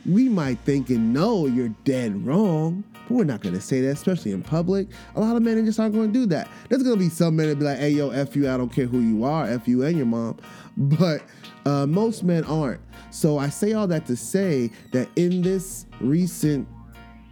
we 0.06 0.30
might 0.30 0.58
think 0.60 0.88
and 0.88 1.12
know 1.12 1.46
you're 1.46 1.74
dead 1.84 2.24
wrong, 2.24 2.84
but 2.92 3.10
we're 3.10 3.24
not 3.24 3.42
gonna 3.42 3.60
say 3.60 3.82
that, 3.82 3.90
especially 3.90 4.32
in 4.32 4.42
public. 4.42 4.88
A 5.14 5.20
lot 5.20 5.36
of 5.36 5.42
men 5.42 5.62
just 5.66 5.78
aren't 5.78 5.94
gonna 5.94 6.08
do 6.08 6.24
that. 6.26 6.48
There's 6.70 6.82
gonna 6.82 6.96
be 6.96 7.10
some 7.10 7.36
men 7.36 7.48
that 7.48 7.58
be 7.58 7.64
like, 7.66 7.78
hey 7.78 7.90
yo, 7.90 8.10
F 8.10 8.34
you, 8.34 8.48
I 8.48 8.56
don't 8.56 8.72
care 8.72 8.86
who 8.86 9.00
you 9.00 9.24
are, 9.24 9.46
F 9.46 9.68
you 9.68 9.84
and 9.84 9.96
your 9.96 10.06
mom. 10.06 10.38
But 10.78 11.22
uh, 11.64 11.86
most 11.86 12.22
men 12.22 12.44
aren't. 12.44 12.82
So 13.10 13.38
I 13.38 13.48
say 13.48 13.72
all 13.72 13.86
that 13.86 14.04
to 14.06 14.16
say 14.16 14.70
that 14.92 15.08
in 15.16 15.40
this 15.40 15.86
recent 16.00 16.68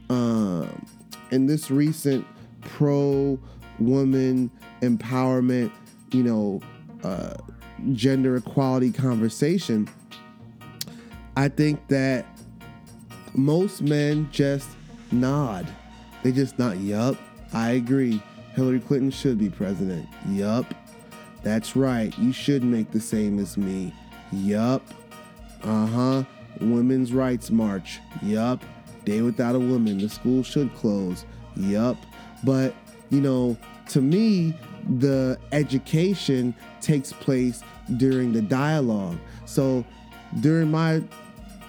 um, 0.08 0.86
in 1.30 1.46
this 1.46 1.70
recent 1.70 2.26
pro 2.62 3.38
woman 3.78 4.50
empowerment, 4.80 5.70
you 6.10 6.22
know, 6.22 6.60
uh, 7.02 7.34
gender 7.92 8.36
equality 8.36 8.90
conversation, 8.90 9.88
I 11.36 11.48
think 11.48 11.86
that 11.88 12.26
most 13.34 13.82
men 13.82 14.28
just 14.30 14.68
nod. 15.10 15.66
They 16.22 16.32
just 16.32 16.58
nod, 16.58 16.78
yup, 16.80 17.16
I 17.52 17.70
agree. 17.72 18.22
Hillary 18.54 18.80
Clinton 18.80 19.10
should 19.10 19.38
be 19.38 19.50
president. 19.50 20.08
Yup. 20.28 20.72
That's 21.42 21.76
right. 21.76 22.16
You 22.18 22.32
should 22.32 22.62
make 22.62 22.90
the 22.92 23.00
same 23.00 23.38
as 23.38 23.56
me. 23.56 23.92
Yup. 24.32 24.82
Uh 25.62 25.86
huh. 25.86 26.24
Women's 26.60 27.12
Rights 27.12 27.50
March. 27.50 28.00
Yup. 28.22 28.62
Day 29.04 29.22
without 29.22 29.54
a 29.54 29.58
woman. 29.58 29.98
The 29.98 30.08
school 30.08 30.42
should 30.42 30.72
close. 30.74 31.26
Yup. 31.56 31.96
But, 32.44 32.74
you 33.10 33.20
know, 33.20 33.56
to 33.88 34.00
me, 34.00 34.54
the 34.98 35.38
education 35.52 36.54
takes 36.80 37.12
place 37.12 37.62
during 37.96 38.32
the 38.32 38.42
dialogue. 38.42 39.16
So 39.44 39.84
during 40.40 40.70
my 40.70 41.02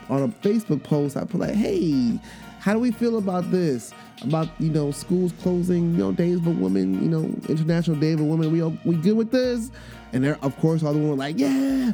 on 0.10 0.24
a 0.24 0.28
Facebook 0.28 0.84
post, 0.84 1.18
I 1.18 1.24
put 1.24 1.42
like, 1.42 1.56
"Hey, 1.56 2.20
how 2.60 2.74
do 2.74 2.80
we 2.80 2.92
feel 2.92 3.18
about 3.18 3.52
this? 3.52 3.94
About 4.22 4.50
you 4.60 4.70
know 4.70 4.92
schools 4.92 5.34
closing, 5.42 5.92
you 5.92 5.98
know 5.98 6.12
days 6.12 6.38
of 6.38 6.48
a 6.48 6.52
woman, 6.52 7.02
you 7.04 7.10
know 7.10 7.24
International 7.50 7.98
Day 7.98 8.14
of 8.14 8.22
a 8.22 8.24
Woman. 8.24 8.52
We 8.52 8.62
we 8.86 8.96
good 9.02 9.18
with 9.18 9.32
this?" 9.32 9.72
And 10.14 10.24
there, 10.24 10.38
of 10.42 10.58
course, 10.60 10.84
all 10.84 10.94
the 10.94 11.00
women 11.00 11.12
were 11.12 11.18
like, 11.18 11.38
"Yeah, 11.38 11.92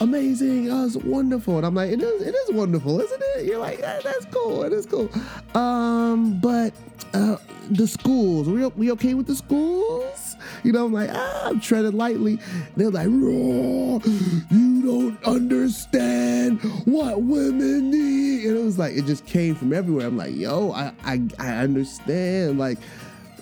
amazing. 0.00 0.70
Oh, 0.70 0.86
it's 0.86 0.96
wonderful. 0.96 1.58
And 1.58 1.66
I'm 1.66 1.74
like, 1.74 1.90
it 1.90 2.02
is, 2.02 2.22
it 2.22 2.34
is 2.34 2.52
wonderful, 2.52 3.00
isn't 3.00 3.22
it? 3.36 3.46
You're 3.46 3.58
like, 3.58 3.78
yeah, 3.78 4.00
that's 4.02 4.26
cool. 4.26 4.62
It 4.64 4.72
is 4.72 4.86
cool. 4.86 5.10
Um, 5.54 6.38
but 6.40 6.72
uh, 7.14 7.36
the 7.70 7.86
schools, 7.86 8.48
we 8.48 8.66
we 8.66 8.92
okay 8.92 9.14
with 9.14 9.26
the 9.26 9.34
schools? 9.34 10.36
You 10.64 10.72
know, 10.72 10.86
I'm 10.86 10.92
like, 10.92 11.10
ah, 11.12 11.48
I'm 11.48 11.60
treading 11.60 11.96
lightly. 11.96 12.38
They're 12.76 12.90
like, 12.90 13.08
raw, 13.08 14.00
you 14.50 14.82
don't 14.82 15.24
understand 15.24 16.60
what 16.84 17.22
women 17.22 17.90
need. 17.90 18.46
And 18.46 18.58
it 18.58 18.62
was 18.62 18.78
like, 18.78 18.94
it 18.94 19.06
just 19.06 19.26
came 19.26 19.54
from 19.54 19.72
everywhere. 19.72 20.06
I'm 20.06 20.16
like, 20.16 20.34
yo, 20.34 20.72
I 20.72 20.92
I, 21.04 21.20
I 21.38 21.48
understand. 21.58 22.58
Like, 22.58 22.78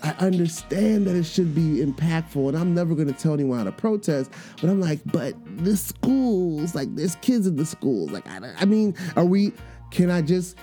I 0.02 0.10
understand 0.24 1.06
that 1.06 1.16
it 1.16 1.24
should 1.24 1.54
be 1.54 1.84
impactful, 1.84 2.48
and 2.48 2.56
I'm 2.56 2.74
never 2.74 2.94
gonna 2.94 3.12
tell 3.12 3.34
anyone 3.34 3.58
how 3.58 3.64
to 3.64 3.72
protest. 3.72 4.30
But 4.60 4.70
I'm 4.70 4.80
like, 4.80 5.00
but 5.06 5.34
the 5.58 5.76
schools, 5.76 6.74
like, 6.74 6.94
there's 6.94 7.16
kids 7.16 7.46
in 7.46 7.56
the 7.56 7.66
schools. 7.66 8.10
Like, 8.10 8.26
I, 8.28 8.40
I 8.58 8.64
mean, 8.64 8.94
are 9.16 9.24
we? 9.24 9.52
Can 9.90 10.10
I 10.10 10.22
just? 10.22 10.56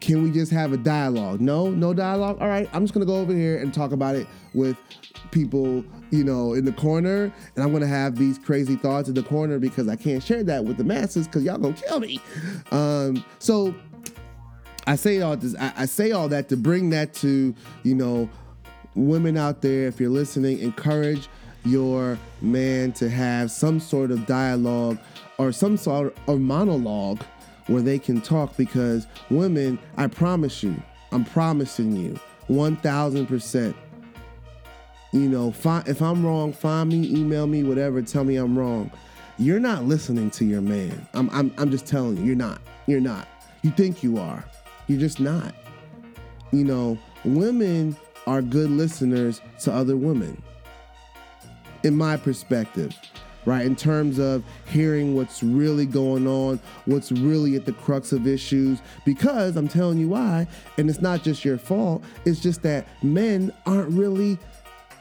Can 0.00 0.22
we 0.22 0.30
just 0.30 0.52
have 0.52 0.74
a 0.74 0.76
dialogue? 0.76 1.40
No, 1.40 1.70
no 1.70 1.94
dialogue. 1.94 2.38
All 2.40 2.48
right, 2.48 2.68
I'm 2.72 2.82
just 2.84 2.92
gonna 2.92 3.06
go 3.06 3.16
over 3.16 3.32
here 3.32 3.58
and 3.58 3.72
talk 3.72 3.92
about 3.92 4.16
it 4.16 4.26
with 4.52 4.76
people, 5.30 5.84
you 6.10 6.24
know, 6.24 6.52
in 6.52 6.64
the 6.64 6.72
corner, 6.72 7.32
and 7.54 7.64
I'm 7.64 7.72
gonna 7.72 7.86
have 7.86 8.16
these 8.16 8.38
crazy 8.38 8.76
thoughts 8.76 9.08
in 9.08 9.14
the 9.14 9.22
corner 9.22 9.58
because 9.58 9.88
I 9.88 9.96
can't 9.96 10.22
share 10.22 10.44
that 10.44 10.64
with 10.64 10.76
the 10.76 10.84
masses 10.84 11.26
because 11.26 11.42
y'all 11.44 11.58
gonna 11.58 11.74
kill 11.74 12.00
me. 12.00 12.20
Um, 12.70 13.24
so 13.38 13.74
I 14.86 14.96
say 14.96 15.20
all 15.20 15.36
this. 15.36 15.54
I, 15.58 15.72
I 15.76 15.86
say 15.86 16.12
all 16.12 16.28
that 16.28 16.48
to 16.48 16.56
bring 16.56 16.90
that 16.90 17.12
to 17.14 17.54
you 17.82 17.94
know 17.94 18.28
women 19.06 19.36
out 19.36 19.62
there, 19.62 19.86
if 19.86 20.00
you're 20.00 20.10
listening, 20.10 20.58
encourage 20.58 21.28
your 21.64 22.18
man 22.40 22.92
to 22.92 23.08
have 23.08 23.50
some 23.50 23.80
sort 23.80 24.10
of 24.10 24.26
dialogue 24.26 24.98
or 25.38 25.52
some 25.52 25.76
sort 25.76 26.16
of 26.26 26.40
monologue 26.40 27.22
where 27.66 27.82
they 27.82 27.98
can 27.98 28.20
talk 28.20 28.56
because 28.56 29.06
women, 29.30 29.78
I 29.96 30.06
promise 30.06 30.62
you, 30.62 30.80
I'm 31.12 31.24
promising 31.24 31.96
you, 31.96 32.18
1000%. 32.48 33.74
You 35.12 35.20
know, 35.20 35.54
if 35.86 36.02
I'm 36.02 36.24
wrong, 36.24 36.52
find 36.52 36.90
me, 36.90 37.08
email 37.10 37.46
me, 37.46 37.64
whatever, 37.64 38.02
tell 38.02 38.24
me 38.24 38.36
I'm 38.36 38.58
wrong. 38.58 38.90
You're 39.38 39.60
not 39.60 39.84
listening 39.84 40.30
to 40.32 40.44
your 40.44 40.60
man. 40.60 41.06
I'm, 41.14 41.30
I'm, 41.30 41.52
I'm 41.58 41.70
just 41.70 41.86
telling 41.86 42.16
you, 42.18 42.24
you're 42.24 42.36
not. 42.36 42.60
You're 42.86 43.00
not. 43.00 43.28
You 43.62 43.70
think 43.70 44.02
you 44.02 44.18
are. 44.18 44.44
You're 44.86 45.00
just 45.00 45.20
not. 45.20 45.54
you 46.52 46.64
know, 46.64 46.98
women 47.24 47.96
are 48.28 48.42
good 48.42 48.70
listeners 48.70 49.40
to 49.60 49.72
other 49.72 49.96
women. 49.96 50.42
In 51.82 51.96
my 51.96 52.18
perspective, 52.18 52.94
right? 53.46 53.64
In 53.64 53.74
terms 53.74 54.18
of 54.18 54.44
hearing 54.66 55.14
what's 55.14 55.42
really 55.42 55.86
going 55.86 56.26
on, 56.26 56.60
what's 56.84 57.10
really 57.10 57.56
at 57.56 57.64
the 57.64 57.72
crux 57.72 58.12
of 58.12 58.26
issues, 58.26 58.82
because 59.06 59.56
I'm 59.56 59.66
telling 59.66 59.96
you 59.96 60.10
why, 60.10 60.46
and 60.76 60.90
it's 60.90 61.00
not 61.00 61.22
just 61.22 61.42
your 61.42 61.56
fault, 61.56 62.04
it's 62.26 62.40
just 62.40 62.62
that 62.64 62.86
men 63.02 63.50
aren't 63.64 63.90
really, 63.92 64.36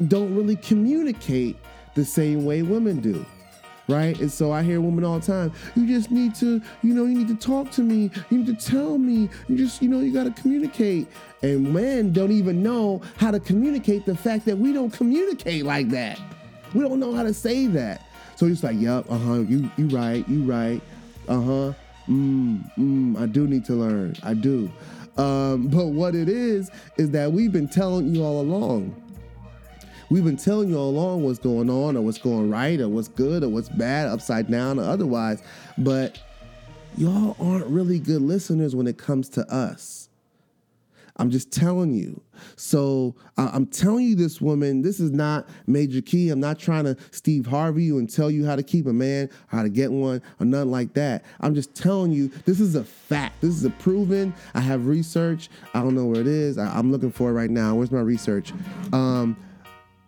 don't 0.07 0.33
really 0.33 0.55
communicate 0.55 1.57
the 1.95 2.05
same 2.05 2.45
way 2.45 2.61
women 2.61 3.01
do 3.01 3.25
right? 3.87 4.19
And 4.19 4.31
so 4.31 4.51
I 4.51 4.63
hear 4.63 4.81
women 4.81 5.03
all 5.03 5.19
the 5.19 5.25
time, 5.25 5.51
you 5.75 5.87
just 5.87 6.11
need 6.11 6.35
to, 6.35 6.61
you 6.83 6.93
know, 6.93 7.05
you 7.05 7.17
need 7.17 7.27
to 7.29 7.35
talk 7.35 7.71
to 7.71 7.81
me, 7.81 8.11
you 8.29 8.39
need 8.39 8.47
to 8.47 8.53
tell 8.53 8.97
me, 8.97 9.29
you 9.47 9.57
just, 9.57 9.81
you 9.81 9.89
know, 9.89 9.99
you 9.99 10.11
got 10.11 10.23
to 10.23 10.41
communicate. 10.41 11.07
And 11.41 11.73
men 11.73 12.13
don't 12.13 12.31
even 12.31 12.63
know 12.63 13.01
how 13.17 13.31
to 13.31 13.39
communicate 13.39 14.05
the 14.05 14.15
fact 14.15 14.45
that 14.45 14.57
we 14.57 14.73
don't 14.73 14.91
communicate 14.91 15.65
like 15.65 15.89
that. 15.89 16.19
We 16.73 16.81
don't 16.81 16.99
know 16.99 17.13
how 17.13 17.23
to 17.23 17.33
say 17.33 17.67
that. 17.67 18.01
So 18.35 18.45
he's 18.45 18.63
like, 18.63 18.75
yep, 18.77 19.05
uh 19.09 19.17
huh, 19.17 19.39
you, 19.39 19.69
you 19.77 19.87
right, 19.87 20.27
you 20.27 20.43
right, 20.43 20.81
uh 21.27 21.41
huh, 21.41 21.73
mm, 22.07 22.75
mm, 22.77 23.19
I 23.19 23.25
do 23.25 23.47
need 23.47 23.65
to 23.65 23.73
learn, 23.73 24.15
I 24.23 24.33
do. 24.33 24.71
Um, 25.17 25.67
but 25.67 25.87
what 25.87 26.13
it 26.13 26.29
is, 26.29 26.69
is 26.97 27.09
that 27.11 27.31
we've 27.31 27.51
been 27.51 27.67
telling 27.67 28.13
you 28.13 28.23
all 28.23 28.41
along 28.41 28.95
We've 30.09 30.23
been 30.23 30.37
telling 30.37 30.69
you 30.69 30.77
all 30.77 30.89
along 30.89 31.23
what's 31.23 31.39
going 31.39 31.69
on 31.69 31.97
or 31.97 32.01
what's 32.01 32.17
going 32.17 32.49
right 32.49 32.79
or 32.79 32.87
what's 32.87 33.09
good 33.09 33.43
or 33.43 33.49
what's 33.49 33.69
bad, 33.69 34.07
upside 34.07 34.49
down 34.49 34.79
or 34.79 34.83
otherwise, 34.83 35.41
but 35.77 36.19
y'all 36.97 37.35
aren't 37.39 37.67
really 37.67 37.99
good 37.99 38.21
listeners 38.21 38.75
when 38.75 38.87
it 38.87 38.97
comes 38.97 39.27
to 39.29 39.41
us. 39.53 40.07
I'm 41.17 41.31
just 41.31 41.51
telling 41.51 41.93
you. 41.93 42.21
So 42.55 43.15
I'm 43.37 43.65
telling 43.65 44.05
you, 44.05 44.15
this 44.15 44.39
woman, 44.39 44.83
this 44.83 44.99
is 44.99 45.11
not 45.11 45.49
Major 45.65 45.99
Key. 45.99 46.29
I'm 46.29 46.39
not 46.39 46.59
trying 46.59 46.83
to 46.83 46.95
Steve 47.11 47.47
Harvey 47.47 47.85
you 47.85 47.97
and 47.97 48.07
tell 48.07 48.29
you 48.29 48.45
how 48.45 48.55
to 48.55 48.61
keep 48.61 48.85
a 48.85 48.93
man, 48.93 49.29
how 49.47 49.63
to 49.63 49.69
get 49.69 49.91
one, 49.91 50.21
or 50.39 50.45
nothing 50.45 50.71
like 50.71 50.93
that. 50.93 51.25
I'm 51.41 51.55
just 51.55 51.73
telling 51.73 52.11
you, 52.11 52.29
this 52.45 52.59
is 52.59 52.75
a 52.75 52.83
fact. 52.83 53.41
This 53.41 53.55
is 53.55 53.65
a 53.65 53.71
proven. 53.71 54.33
I 54.53 54.59
have 54.59 54.85
research. 54.85 55.49
I 55.73 55.81
don't 55.81 55.95
know 55.95 56.05
where 56.05 56.21
it 56.21 56.27
is. 56.27 56.59
I, 56.59 56.77
am 56.77 56.91
looking 56.91 57.11
for 57.11 57.31
it 57.31 57.33
right 57.33 57.49
now. 57.49 57.75
Where's 57.75 57.91
my 57.91 58.01
research? 58.01 58.53
Um, 58.93 59.35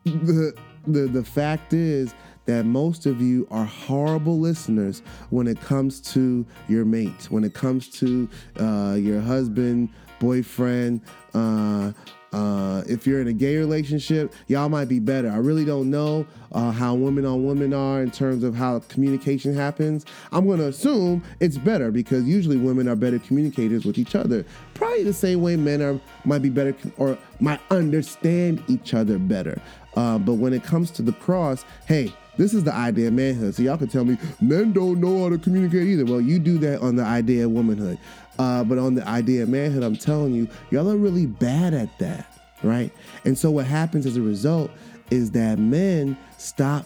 the, 0.05 0.53
the 0.87 1.01
the 1.01 1.23
fact 1.23 1.73
is 1.73 2.13
that 2.45 2.65
most 2.65 3.05
of 3.05 3.21
you 3.21 3.47
are 3.51 3.65
horrible 3.65 4.39
listeners 4.39 5.03
when 5.29 5.47
it 5.47 5.61
comes 5.61 6.01
to 6.01 6.45
your 6.67 6.85
mate, 6.85 7.27
when 7.29 7.43
it 7.43 7.53
comes 7.53 7.89
to 7.89 8.27
uh, 8.59 8.95
your 8.97 9.21
husband, 9.21 9.89
boyfriend, 10.19 11.01
uh, 11.33 11.91
uh, 12.31 12.83
if 12.87 13.07
you're 13.07 13.21
in 13.21 13.27
a 13.27 13.33
gay 13.33 13.57
relationship, 13.57 14.33
y'all 14.47 14.69
might 14.69 14.87
be 14.87 14.99
better. 14.99 15.29
I 15.29 15.37
really 15.37 15.65
don't 15.65 15.89
know 15.89 16.25
uh, 16.51 16.71
how 16.71 16.93
women 16.93 17.25
on 17.25 17.45
women 17.45 17.73
are 17.73 18.01
in 18.01 18.11
terms 18.11 18.43
of 18.43 18.55
how 18.55 18.79
communication 18.81 19.53
happens. 19.53 20.05
I'm 20.31 20.45
going 20.45 20.59
to 20.59 20.67
assume 20.67 21.23
it's 21.39 21.57
better 21.57 21.91
because 21.91 22.25
usually 22.25 22.57
women 22.57 22.87
are 22.87 22.95
better 22.95 23.19
communicators 23.19 23.85
with 23.85 23.97
each 23.97 24.15
other. 24.15 24.45
Probably 24.75 25.03
the 25.03 25.13
same 25.13 25.41
way 25.41 25.55
men 25.55 25.81
are 25.81 25.99
might 26.25 26.41
be 26.41 26.49
better 26.49 26.75
or 26.97 27.17
might 27.39 27.61
understand 27.71 28.63
each 28.67 28.93
other 28.93 29.17
better. 29.17 29.59
Uh, 29.95 30.17
but 30.17 30.33
when 30.35 30.53
it 30.53 30.63
comes 30.63 30.91
to 30.91 31.01
the 31.01 31.13
cross, 31.13 31.65
hey, 31.85 32.13
this 32.37 32.53
is 32.53 32.63
the 32.63 32.73
idea 32.73 33.07
of 33.07 33.13
manhood. 33.13 33.55
So 33.55 33.63
y'all 33.63 33.77
can 33.77 33.87
tell 33.87 34.05
me 34.05 34.17
men 34.39 34.71
don't 34.71 35.01
know 35.01 35.23
how 35.23 35.29
to 35.29 35.37
communicate 35.37 35.87
either. 35.87 36.05
Well, 36.05 36.21
you 36.21 36.39
do 36.39 36.57
that 36.59 36.81
on 36.81 36.95
the 36.95 37.03
idea 37.03 37.45
of 37.45 37.51
womanhood. 37.51 37.99
Uh, 38.37 38.63
but 38.63 38.77
on 38.77 38.95
the 38.95 39.05
idea 39.05 39.43
of 39.43 39.49
manhood, 39.49 39.83
I'm 39.83 39.97
telling 39.97 40.33
you, 40.33 40.47
y'all 40.71 40.89
are 40.89 40.95
really 40.95 41.25
bad 41.25 41.73
at 41.73 41.89
that, 41.99 42.33
right? 42.63 42.91
And 43.25 43.37
so 43.37 43.51
what 43.51 43.65
happens 43.65 44.05
as 44.05 44.15
a 44.15 44.21
result 44.21 44.71
is 45.11 45.31
that 45.31 45.59
men 45.59 46.17
stop 46.37 46.85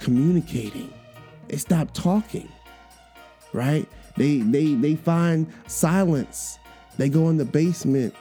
communicating. 0.00 0.92
They 1.46 1.58
stop 1.58 1.92
talking, 1.94 2.48
right? 3.52 3.88
They 4.16 4.38
they 4.38 4.74
they 4.74 4.96
find 4.96 5.46
silence. 5.68 6.58
They 6.96 7.08
go 7.08 7.28
in 7.28 7.36
the 7.36 7.44
basement 7.44 8.14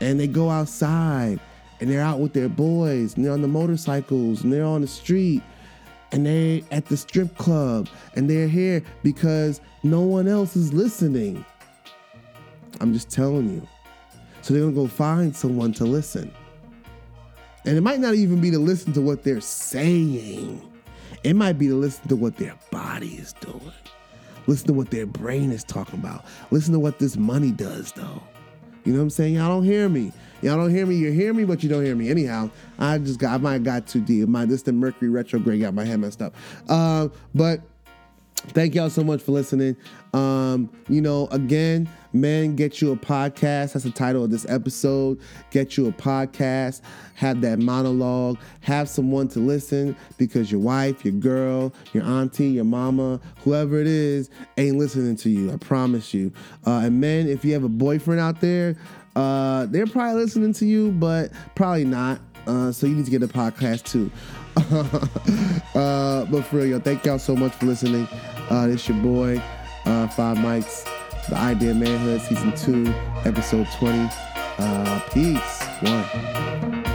and 0.00 0.18
they 0.18 0.26
go 0.26 0.50
outside 0.50 1.38
and 1.80 1.90
they're 1.90 2.00
out 2.00 2.20
with 2.20 2.32
their 2.32 2.48
boys 2.48 3.14
and 3.14 3.24
they're 3.24 3.32
on 3.32 3.42
the 3.42 3.48
motorcycles 3.48 4.42
and 4.42 4.52
they're 4.52 4.64
on 4.64 4.80
the 4.80 4.86
street 4.86 5.42
and 6.12 6.26
they're 6.26 6.60
at 6.70 6.86
the 6.86 6.96
strip 6.96 7.36
club 7.36 7.88
and 8.14 8.28
they're 8.28 8.48
here 8.48 8.82
because 9.02 9.60
no 9.82 10.00
one 10.00 10.26
else 10.26 10.56
is 10.56 10.72
listening. 10.72 11.44
I'm 12.80 12.92
just 12.92 13.10
telling 13.10 13.48
you. 13.50 13.66
So 14.42 14.54
they're 14.54 14.62
gonna 14.62 14.74
go 14.74 14.86
find 14.86 15.34
someone 15.34 15.72
to 15.74 15.84
listen. 15.84 16.32
And 17.64 17.76
it 17.76 17.82
might 17.82 18.00
not 18.00 18.14
even 18.14 18.40
be 18.40 18.50
to 18.50 18.58
listen 18.58 18.92
to 18.94 19.00
what 19.00 19.24
they're 19.24 19.40
saying. 19.40 20.62
It 21.24 21.34
might 21.34 21.58
be 21.58 21.68
to 21.68 21.74
listen 21.74 22.08
to 22.08 22.16
what 22.16 22.36
their 22.36 22.54
body 22.70 23.14
is 23.16 23.32
doing. 23.34 23.72
Listen 24.46 24.68
to 24.68 24.72
what 24.72 24.90
their 24.90 25.04
brain 25.04 25.52
is 25.52 25.64
talking 25.64 25.98
about. 25.98 26.24
Listen 26.50 26.72
to 26.72 26.78
what 26.78 26.98
this 26.98 27.16
money 27.16 27.52
does, 27.52 27.92
though. 27.92 28.22
You 28.88 28.94
know 28.94 29.00
what 29.00 29.04
I'm 29.04 29.10
saying? 29.10 29.34
Y'all 29.34 29.48
don't 29.48 29.64
hear 29.64 29.86
me. 29.86 30.12
Y'all 30.40 30.56
don't 30.56 30.70
hear 30.70 30.86
me. 30.86 30.94
You 30.94 31.12
hear 31.12 31.34
me, 31.34 31.44
but 31.44 31.62
you 31.62 31.68
don't 31.68 31.84
hear 31.84 31.94
me. 31.94 32.08
Anyhow, 32.08 32.48
I 32.78 32.96
just 32.96 33.20
got 33.20 33.34
I 33.34 33.36
might 33.36 33.62
got 33.62 33.86
too 33.86 34.00
deep. 34.00 34.26
My 34.26 34.46
this 34.46 34.62
the 34.62 34.72
Mercury 34.72 35.10
retrograde 35.10 35.60
got 35.60 35.74
my 35.74 35.84
head 35.84 36.00
messed 36.00 36.22
up. 36.22 36.34
Uh, 36.70 37.08
but 37.34 37.60
thank 38.34 38.74
y'all 38.74 38.88
so 38.88 39.04
much 39.04 39.20
for 39.20 39.32
listening. 39.32 39.76
Um, 40.14 40.70
you 40.88 41.02
know, 41.02 41.26
again, 41.26 41.86
men, 42.12 42.56
get 42.56 42.80
you 42.80 42.92
a 42.92 42.96
podcast. 42.96 43.72
That's 43.72 43.84
the 43.84 43.90
title 43.90 44.24
of 44.24 44.30
this 44.30 44.48
episode. 44.48 45.20
Get 45.50 45.76
you 45.76 45.88
a 45.88 45.92
podcast. 45.92 46.80
Have 47.14 47.40
that 47.42 47.58
monologue. 47.58 48.38
Have 48.60 48.88
someone 48.88 49.28
to 49.28 49.40
listen 49.40 49.96
because 50.16 50.50
your 50.50 50.60
wife, 50.60 51.04
your 51.04 51.14
girl, 51.14 51.72
your 51.92 52.04
auntie, 52.04 52.48
your 52.48 52.64
mama, 52.64 53.20
whoever 53.40 53.80
it 53.80 53.86
is, 53.86 54.30
ain't 54.56 54.78
listening 54.78 55.16
to 55.16 55.30
you. 55.30 55.52
I 55.52 55.56
promise 55.56 56.14
you. 56.14 56.32
Uh, 56.66 56.82
and 56.84 57.00
men, 57.00 57.28
if 57.28 57.44
you 57.44 57.52
have 57.54 57.64
a 57.64 57.68
boyfriend 57.68 58.20
out 58.20 58.40
there, 58.40 58.76
uh, 59.16 59.66
they're 59.66 59.86
probably 59.86 60.22
listening 60.22 60.52
to 60.54 60.66
you, 60.66 60.92
but 60.92 61.32
probably 61.54 61.84
not. 61.84 62.20
Uh, 62.46 62.72
so 62.72 62.86
you 62.86 62.94
need 62.94 63.04
to 63.04 63.10
get 63.10 63.22
a 63.22 63.28
podcast 63.28 63.84
too. 63.84 64.10
uh, 65.78 66.24
but 66.26 66.42
for 66.44 66.56
real, 66.56 66.66
yo, 66.66 66.80
thank 66.80 67.04
y'all 67.04 67.18
so 67.18 67.36
much 67.36 67.52
for 67.52 67.66
listening. 67.66 68.08
Uh, 68.48 68.66
this 68.66 68.88
your 68.88 68.96
boy, 69.02 69.40
uh, 69.84 70.08
Five 70.08 70.38
Mics, 70.38 70.86
the 71.28 71.36
Idea 71.36 71.74
Manhood 71.74 72.22
Season 72.22 72.54
2, 72.56 72.94
Episode 73.26 73.66
20. 73.78 74.08
Uh, 74.58 75.00
peace. 75.12 75.62
One. 75.82 76.87